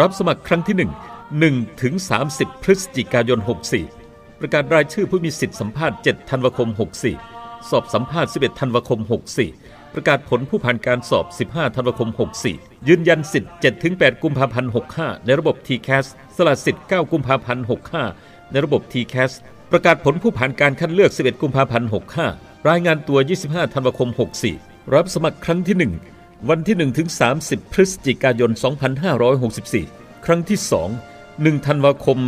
[0.00, 0.76] รับสมัครครั้งที่
[1.50, 1.94] 1 1ถึง
[2.28, 3.38] 30 พฤศจิกายน
[3.90, 6.68] 64 ประกาศรายชื่อผู้มีสิทธิสัมภาษณ์ 7 ธันวาคม
[7.18, 9.00] 64 สอบสัมภาษณ์ 11 ธันวาคม
[9.36, 9.63] 64
[9.94, 12.08] ประกาศผลผู้ผ่านการสอบ 15 ธันวาคม
[12.48, 13.52] 64 ยืนยันสิทธิ์
[13.86, 17.64] 7-8 กุมภาพันธ์ 65 ในระบบ TCAS สละสิทธิ์ 9 กุมภาพันธ์
[18.08, 19.32] 65 ในระบบ TCAS
[19.70, 21.88] ประกาศผลผู้ผ่านการคัดเลือก 11 กุมภาพันธ์
[22.28, 24.08] 65 รายงานตัว 25 ธันวาคม
[24.50, 25.76] 64 รับสมัครครั้งที่
[26.12, 27.08] 1 วันที่ 1 ถึง
[27.40, 28.50] 30 พฤศจิกายน
[29.58, 30.58] 2564 ครั้งที่
[31.10, 32.18] 2 1 ธันวาคม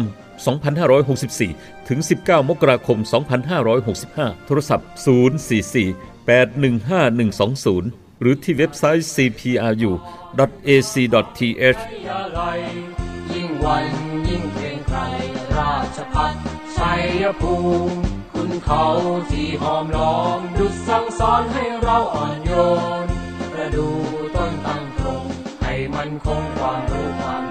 [1.11, 2.98] 2564 ถึง 19 มกราคม
[3.72, 4.88] 2565 โทรศัพท์
[5.55, 9.90] 044 815 120 หรือที่เว็บไซต์ cpru.ac.th
[13.34, 13.86] ยิ่งวัน
[14.28, 14.98] ยิ่งเกรงไกร
[15.56, 16.34] ราชพัฒ
[16.76, 17.54] ชัยภู
[17.88, 17.96] มิ
[18.32, 18.84] คุณเขา
[19.30, 22.50] ที่หอมล้อมดุจสั่งสอนให้เราอ่อนโย
[23.04, 23.06] น
[23.52, 23.88] ประดู
[24.36, 25.24] ต้นตั้งตรง
[25.62, 27.45] ให้มันคงความรู้ความ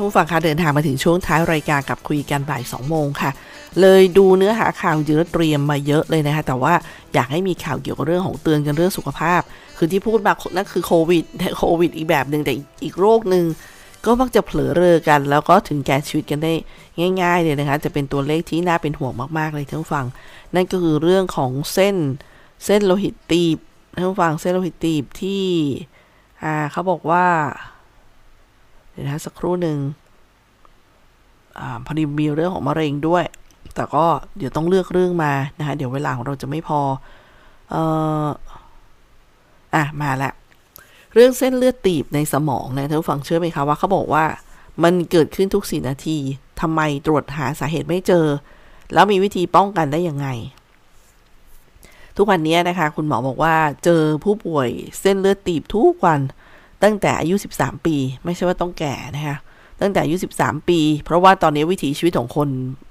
[0.00, 3.30] านผู้ฟังคะเดินทางมาถึงช่วงท้ายรายการกับคุยกันบ่าย2โมงค่ะ
[3.80, 6.74] เลยดูเนื้อหาข่าวเยอะเตรียมมาเยอะเลยนะคะ แต่ว่า
[7.14, 9.40] อยากให้มีข่าวเกี่ยวกับเรื่องของเตือนกันเรื่องสุขภาพ
[9.76, 12.52] คือที่พูดมานั่นคือโควิดแต่โควิดอีกแบบหนึ่งแต่
[12.84, 13.44] อีกโรคหนึ่ง
[14.06, 16.52] ก็มักจะเผลอเรอกัน แล้วก็ถึงแก่ชีวิตกันได้
[17.22, 20.06] ง่าย ๆ เลยนะคะ จะเป็นตัวเลขที่น่าเป็นห่วงมากๆเลยท่านผู้ฟัง
[20.54, 21.96] นั่นก็คือเรื่องของเส้น
[22.64, 23.58] เส้นโลหิตตีบ
[23.96, 25.44] ท่านผู้ฟังเส้นโลหิตตีบที่
[26.42, 27.26] อ่าเขาบอกว่า
[29.00, 29.78] ดี๋ยวนะสักครู่หนึ่ง
[31.58, 33.24] อพอดีมีเรื่องของมะเร็งด้วย
[33.74, 34.04] แต่ก็
[34.38, 36.80] เดี๋ยวต้องเลือกเรื่องมานะคะเดี๋ยวเวลาของเราจะไม่พอ
[37.70, 37.82] เอ่
[38.24, 38.26] อ
[39.74, 40.30] อะมาละ
[41.14, 44.24] เรื่องเส้นเลือดตีบในสมองนะท่านผู้ฟังเชื่อไหมคะว่าเขาบอกว่า
[44.84, 46.18] มันเกิดขึ้นทุกสี่นาที
[46.60, 48.26] ทำไมตรวจหาสาเหตุไม่เจอ
[48.92, 50.26] แล้วมีวิธีป้องกันได้ยังไง
[52.16, 54.68] ทุกวันนี้นะคะ คุณหมอบอกว่าเจอผู้ป่วย
[55.00, 56.20] เส้นเลือดตีบทุกวัน
[56.82, 59.36] ตั้งแต่อายุ 13 ปี ไม่ใช่ว่าต้องแก่นะคะ
[59.80, 62.48] ตั้งแต่อายุ 13 ปี เพราะว่าตอนนี้วิถีชีวิตของคน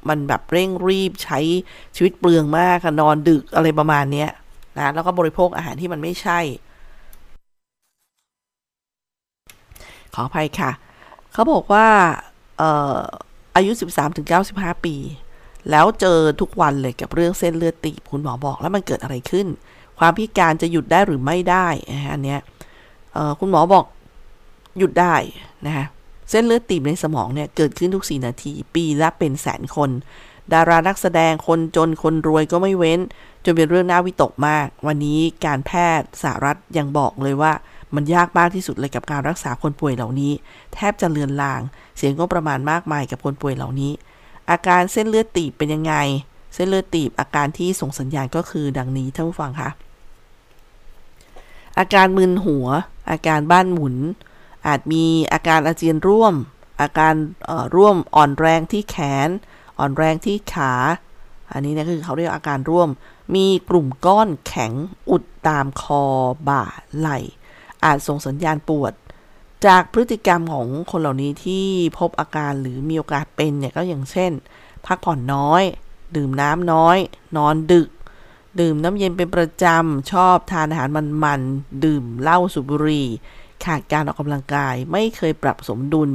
[0.09, 1.39] มันแบบเร่งรีบใช้
[1.95, 4.27] ชีวิตเปลืองมากนอนดึกอะไรประมาณนี้
[4.77, 6.39] นะแล้วก็บริโภคอาหารที่มันไม่ใช่
[10.13, 10.71] ขออภัยค่ะ
[11.33, 11.87] เขาบอกว่า
[12.61, 12.63] อ
[12.95, 12.99] อ
[13.55, 13.71] อายุ
[14.27, 14.95] 13-95 ปี
[15.69, 19.47] แล้วเจอทุกวันเลยกับเรื่องเส้นเลือดตีบคุณหมอบอกแล้วมันเกิดอะไรขึ้น
[19.99, 21.67] ความพิการจะหยุดได้หรือไม่ได้
[22.13, 22.39] อันเนี้ย
[23.39, 23.85] คุณหมอบอก
[24.77, 25.15] หยุดได้
[25.65, 25.85] นะคะ
[26.29, 29.89] เส้นเลือดตีบในสมองเนี่ยเกิดขึ้นทุก 4 นาที ปีละเป็นแสนคน
[30.53, 32.99] ดารานักแสดงคนจนคนรวยก็ไม่เว้น
[33.45, 37.53] จนเป็นเรื่องน่าวิตกมาก วันนี้การแพทย์สหรัฐยังบอกเลยว่า
[37.95, 40.33] มันยากมากที่สุดเลยกับการรักษาคนป่วยเหล่านี้
[40.73, 41.61] แทบจะเลือนลาง
[41.97, 43.91] เสียงก็ประมาณมากมายกับคนป่วยเหล่านี้
[44.51, 45.93] อาการเส้นเลือดตีบเป็นยังไง
[46.53, 49.69] เส้นเลือดตีบอาการที่ส่งสัญญาณก็คือดังนี้ท่านผู้ฟังคะ
[51.79, 52.67] อาการมึนหัว
[53.11, 53.95] อาการบ้านหมุน
[54.67, 56.33] อาจมีอาการอาเจียนร่วม
[56.81, 57.13] อาการ
[57.75, 58.97] ร่วมอ่อนแรงที่แข
[59.27, 59.29] น
[59.79, 60.73] อ่อนแรงที่ขา
[61.51, 62.89] อันนี้นะคือเขาเรียกอาการร่วม
[63.35, 64.73] มีกลุ่มก้อนแข็ง
[65.09, 66.03] อุดตามคอ
[66.49, 66.63] บ่า
[66.97, 67.19] ไหล่
[67.83, 68.93] อาจส่งสัญญาณปวด
[69.65, 71.65] จากพฤติกรรมของคนเหล่านี้ที่
[71.99, 74.31] พบอาการหรือมีโอกาสเป็นเนี่ยก็อย่างเช่น
[74.85, 75.63] พักผ่อนน้อย
[76.15, 76.97] ดื่มน้ำน้อย
[77.37, 77.87] นอนดึก
[78.59, 80.89] ดื่มน้ำเย็นเป็นประจำ ชอบทานอาหาร
[81.23, 83.07] มันๆ ดื่มเหล้าสูบบุหรี่
[83.65, 86.11] ขาดการออกกำลังกาย ไม่เคยปรับสมดุล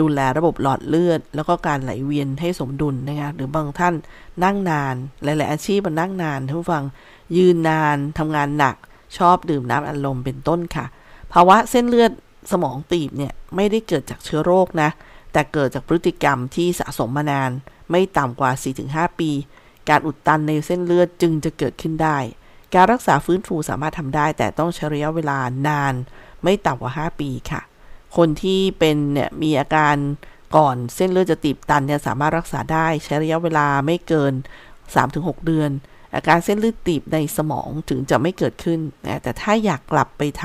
[0.00, 3.94] ดูแลระบบหลอดเลือด แล้วก็การไหลเวียนให้สมดุลนะคะ หรือบางท่าน
[4.44, 6.84] นั่งนาน หลาย ๆ อาชีพมันนั่งนานท่านผู้ฟัง
[7.36, 8.76] ยืนนาน ทำงานหนัก
[9.18, 10.84] ชอบดื่มน้ำอัดลมเป็นต้นค่ะ
[11.32, 12.12] ภาวะเส้นเลือด
[12.52, 14.90] สมองตีบเนี่ยไม่ได้เกิดจากเชื้อโรคนะ
[15.32, 17.50] แต่เกิดจากพฤติกรรมที่สะสมมานาน
[17.90, 18.50] ไม่ต่ำกว่า
[18.84, 19.30] 4-5 ปี
[19.88, 22.18] การอุดตันในเส้นเลือดจึงจะเกิดขึ้นได้
[22.74, 25.94] การรักษาฟื้นฟูสามารถทำได้ แต่ต้องใช้ระยะเวลานาน
[26.42, 27.60] ไม่ต่ำกว่า 5 ปีค่ะ
[28.16, 29.96] คนที่เป็นเนี่ยมีอาการ
[30.56, 34.32] ก่อนเส้นเลือดจะตีบตันเนี่ยสามารถรักษาได้ใช้ระยะเวลาไม่เกิน
[34.90, 35.70] 3-6 เดือน
[36.14, 40.44] อาการเส้นเลือดตีบในสมองถึงจะไม่เกิดขึ้นนะแต่ถ้าอยากกลับไปท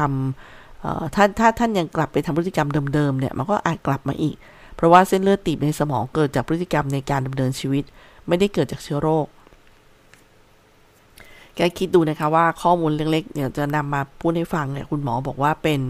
[0.57, 4.35] ำถ้าถ้าท่านยังกลับไปทำพฤติกรรมเดิมๆเนี่ยมันก็อาจกลับมาอีก
[4.75, 7.83] เพราะว่าเส้นเลือดตีบในสมองเกิดจากพฤติกรรมในการดำเนินชีวิต
[8.29, 9.27] ไม่ได้เกิดจากเชื้อโรค
[11.55, 15.81] แกคิดดูนะคะว่าข้อมูลเล็กๆเนี่ยจะนำมาพูดให้ฟังเนี่ยคุณหมอบอกว่าเป็น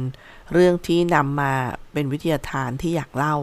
[0.53, 1.51] เรื่องที่นำมา
[1.93, 3.35] เป็นวิทยาทานที่อยากเล่า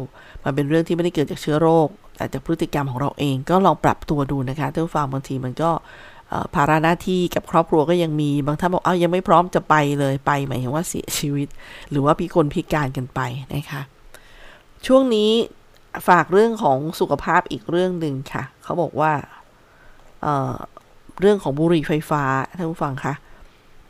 [0.44, 5.70] มันเป็นเรื่องที่ไม่ได้เกิดจากเชื้อโรค แต่จากพฤติกรรมของเราเองก็ลองปรับตัวดูนะคะท่านฟังบางทีมันก็
[6.55, 11.49] ภาระหน้าที่กับครอบครัวก็ยังมีบางท่านบอกเอายังไม่พร้อมจะไปเลยไปหมายถึงว่าเสียชีวิต
[11.90, 13.20] หรือว่าพิกลพิการกันไป
[13.55, 13.80] นะคะ
[14.86, 15.30] ช่วงนี้
[16.09, 19.12] ฝากเรื่องของสุขภาพอีกเรื่องหนึ่งค่ะ เขาบอกว่า
[20.22, 22.22] เเรื่องของบุหรี่ไฟฟ้า
[22.59, 23.14] ท่านผู้ฟังคะ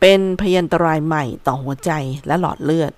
[0.01, 1.91] เป็นพยันตรายใหม่ต่อหัวใจ
[2.27, 2.91] และหลอดเลือด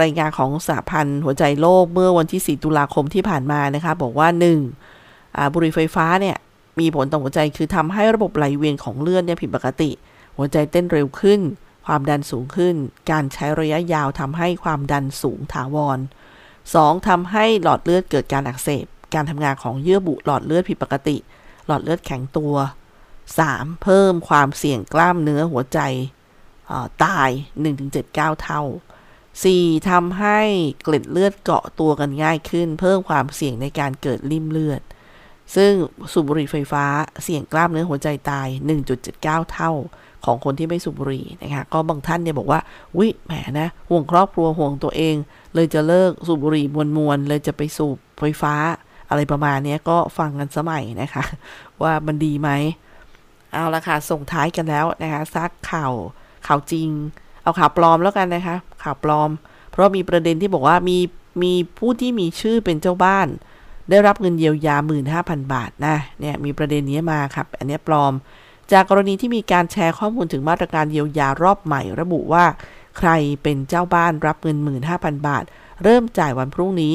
[0.00, 4.28] รายงานของสหพันธ์หัวใจโลกเมื่อวันที่ 4 ตุลาคมที่ผ่านมานะคะบอกว่า
[4.92, 5.52] 1.
[5.52, 6.36] บุหรี่ไฟฟ้าเนี่ย
[6.80, 9.90] มีผลต่อหัวใจคือทำให้ระบบไหลเวียนของเลือดเนี่ยผิดปกติ
[10.36, 11.40] หัวใจเต้นเร็วขึ้น
[11.86, 12.74] ความดันสูงขึ้น
[13.10, 15.98] การใช้ระยะยาวทำให้ความดันสูงถาวร
[16.74, 17.08] 2.
[17.08, 21.16] ทำให้หลอดเลือดเกิดการอักเสบ การทำงานของเยื่อบุหลอดเลือดผิดปกติ
[21.66, 22.54] หลอดเลือดแข็งตัว
[23.18, 23.82] 3.
[23.82, 25.80] เพิ่มความเสี่ยงกล้ามเนื้อหัวใจ
[27.04, 27.30] ตาย
[27.86, 28.62] 1-7-9 เท่า
[29.24, 29.88] 4.
[29.90, 30.40] ทำให้
[30.82, 34.82] เกล็ดเลือดเกาะตัวกันง่ายขึ้น เพิ่มความเสี่ยงในการเกิดริ่มเลือด
[35.56, 35.72] ซึ่ง
[36.12, 36.84] สูบบุหรี่ไฟฟ้า
[37.22, 38.48] เสี่ยงกล้ามเนื้อหัวใจตาย
[39.00, 39.72] 1.79 เท่า
[40.24, 42.60] ของคนที่ไม่สูบบุหรี่นะคะก็บางท่านเนี่ยบอกว่า
[42.98, 45.14] วิแหมนะห่วงครอบครัวห่วงตัวเอง
[45.54, 48.54] เลยจะเลิกสูบบุหรี่มวลมวลเลยจะไปสูบไฟฟ้า
[49.08, 51.24] อะไรประมาณนี้ก็ฟังกันสมัยนะคะ
[51.82, 52.50] ว่ามันดีไหม
[53.52, 55.92] เอาละค่ะ ส่งท้ายกันแล้วนะคะซักข่าว
[56.46, 56.88] ข่าวจริง
[57.42, 59.30] เอาข่าวปลอมแล้วกันนะคะ ข่าวปลอม
[59.70, 60.98] เพราะมีประเด็นที่บอกว่ามี
[61.42, 63.28] มีผู้ที่มีชื่อเป็นเจ้าบ้าน
[63.90, 64.76] ได้รับเงินเยียวยา
[65.14, 68.12] 15,000 บาทนะเนี่ยมีประเด็นนี้มาครับ อันนี้ปลอม
[68.72, 72.44] จากกรณีที่มีการแชร์ข้อมูลถึงมาตรการเยียวยารอบใหม่ ระบุว่า
[72.98, 73.10] ใคร
[73.42, 74.56] เป็นเจ้าบ้านรับเงิน
[74.92, 75.44] 15,000 บาท
[75.82, 76.94] เริ่มจ่ายวันพรุ่งนี้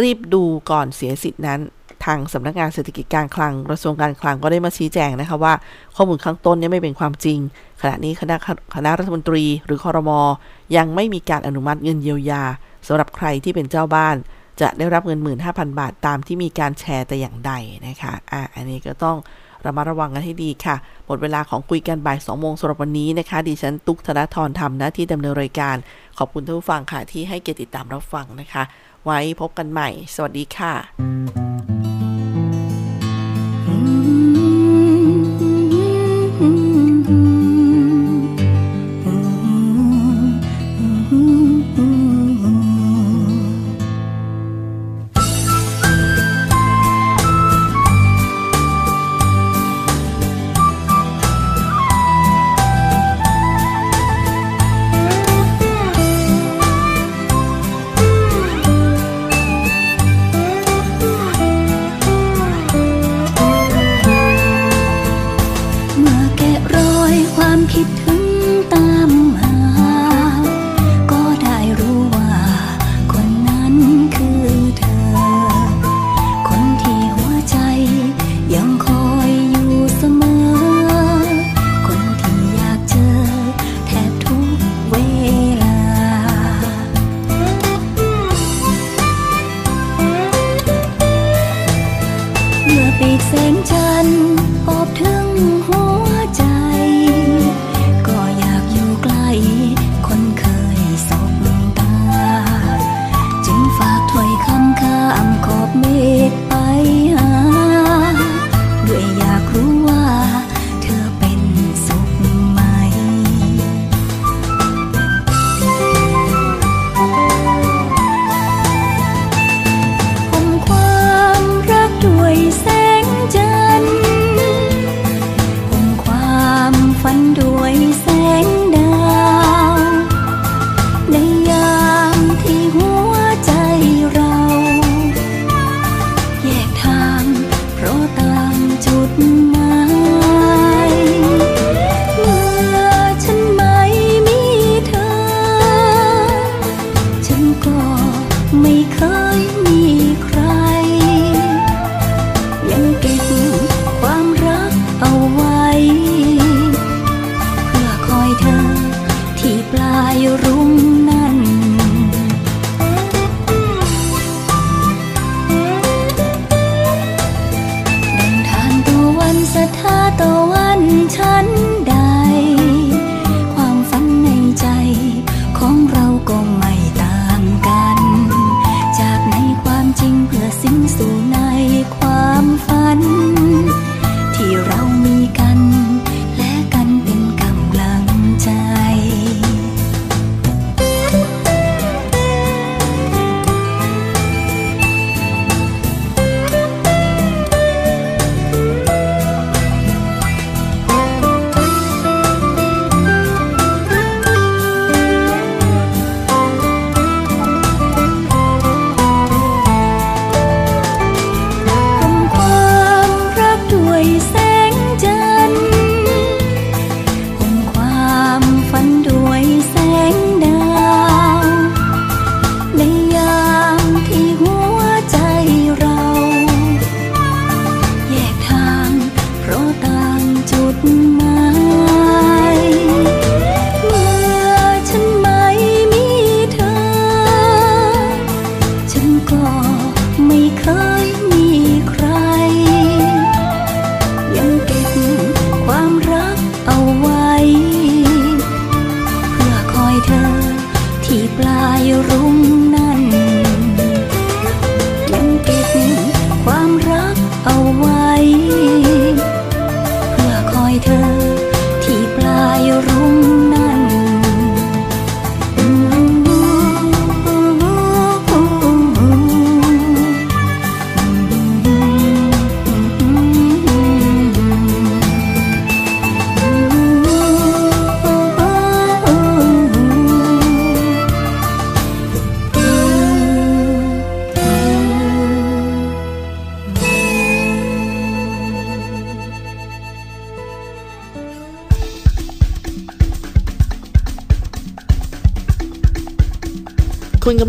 [0.00, 1.60] รีบดูก่อนเสียสิทธินั้น
[2.04, 5.54] ทางสำนักงานเศรษฐกิจการคลังกระทรวงการคลังก็ได้มาชี้แจงนะคะว่า
[5.96, 7.38] ข้อมูลข้างต้นนี้ไม่เป็นความจริง
[7.80, 8.36] ขณะนี้คณะ
[8.74, 10.20] คณะรัฐมนตรีหรือคอรมอ
[10.76, 12.42] ยังไม่มีการอนุมัติเงินเยียวยา
[12.86, 14.16] สำหรับใครที่เป็นเจ้าบ้าน
[14.60, 17.52] จะได้รับเงิน 15,000 บาทตามที่มีการแชร์แต่อย่างใด
[17.86, 19.16] นะคะ อะ อันนี้ก็ต้อง
[19.66, 25.76] ระมัดระวังกันให้ดีค่ะ หมดเวลาของคุยกันบ่าย2โมงสำหรับวันนี้นะคะ ดิฉันตุ๊กธนทรทำหน้าที่ดำเนินรายการ
[26.18, 28.62] ขอบคุณท่านผู้ฟังค่ะที่ให้เกียรติติดตามรับฟังนะคะ
[29.04, 31.77] ไว้พบกันใหม่ สวัสดีค่ะ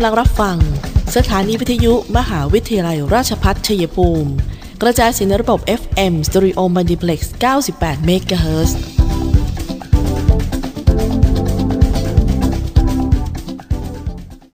[0.00, 0.56] ำลังรับฟัง
[1.16, 4.30] สถานีวิทยุมหาวิทยาลัยราชพัฒชัยภูมิ
[4.82, 7.20] กระจายสินระบบ FM Stereo Multiplex
[7.64, 8.70] 98 MHz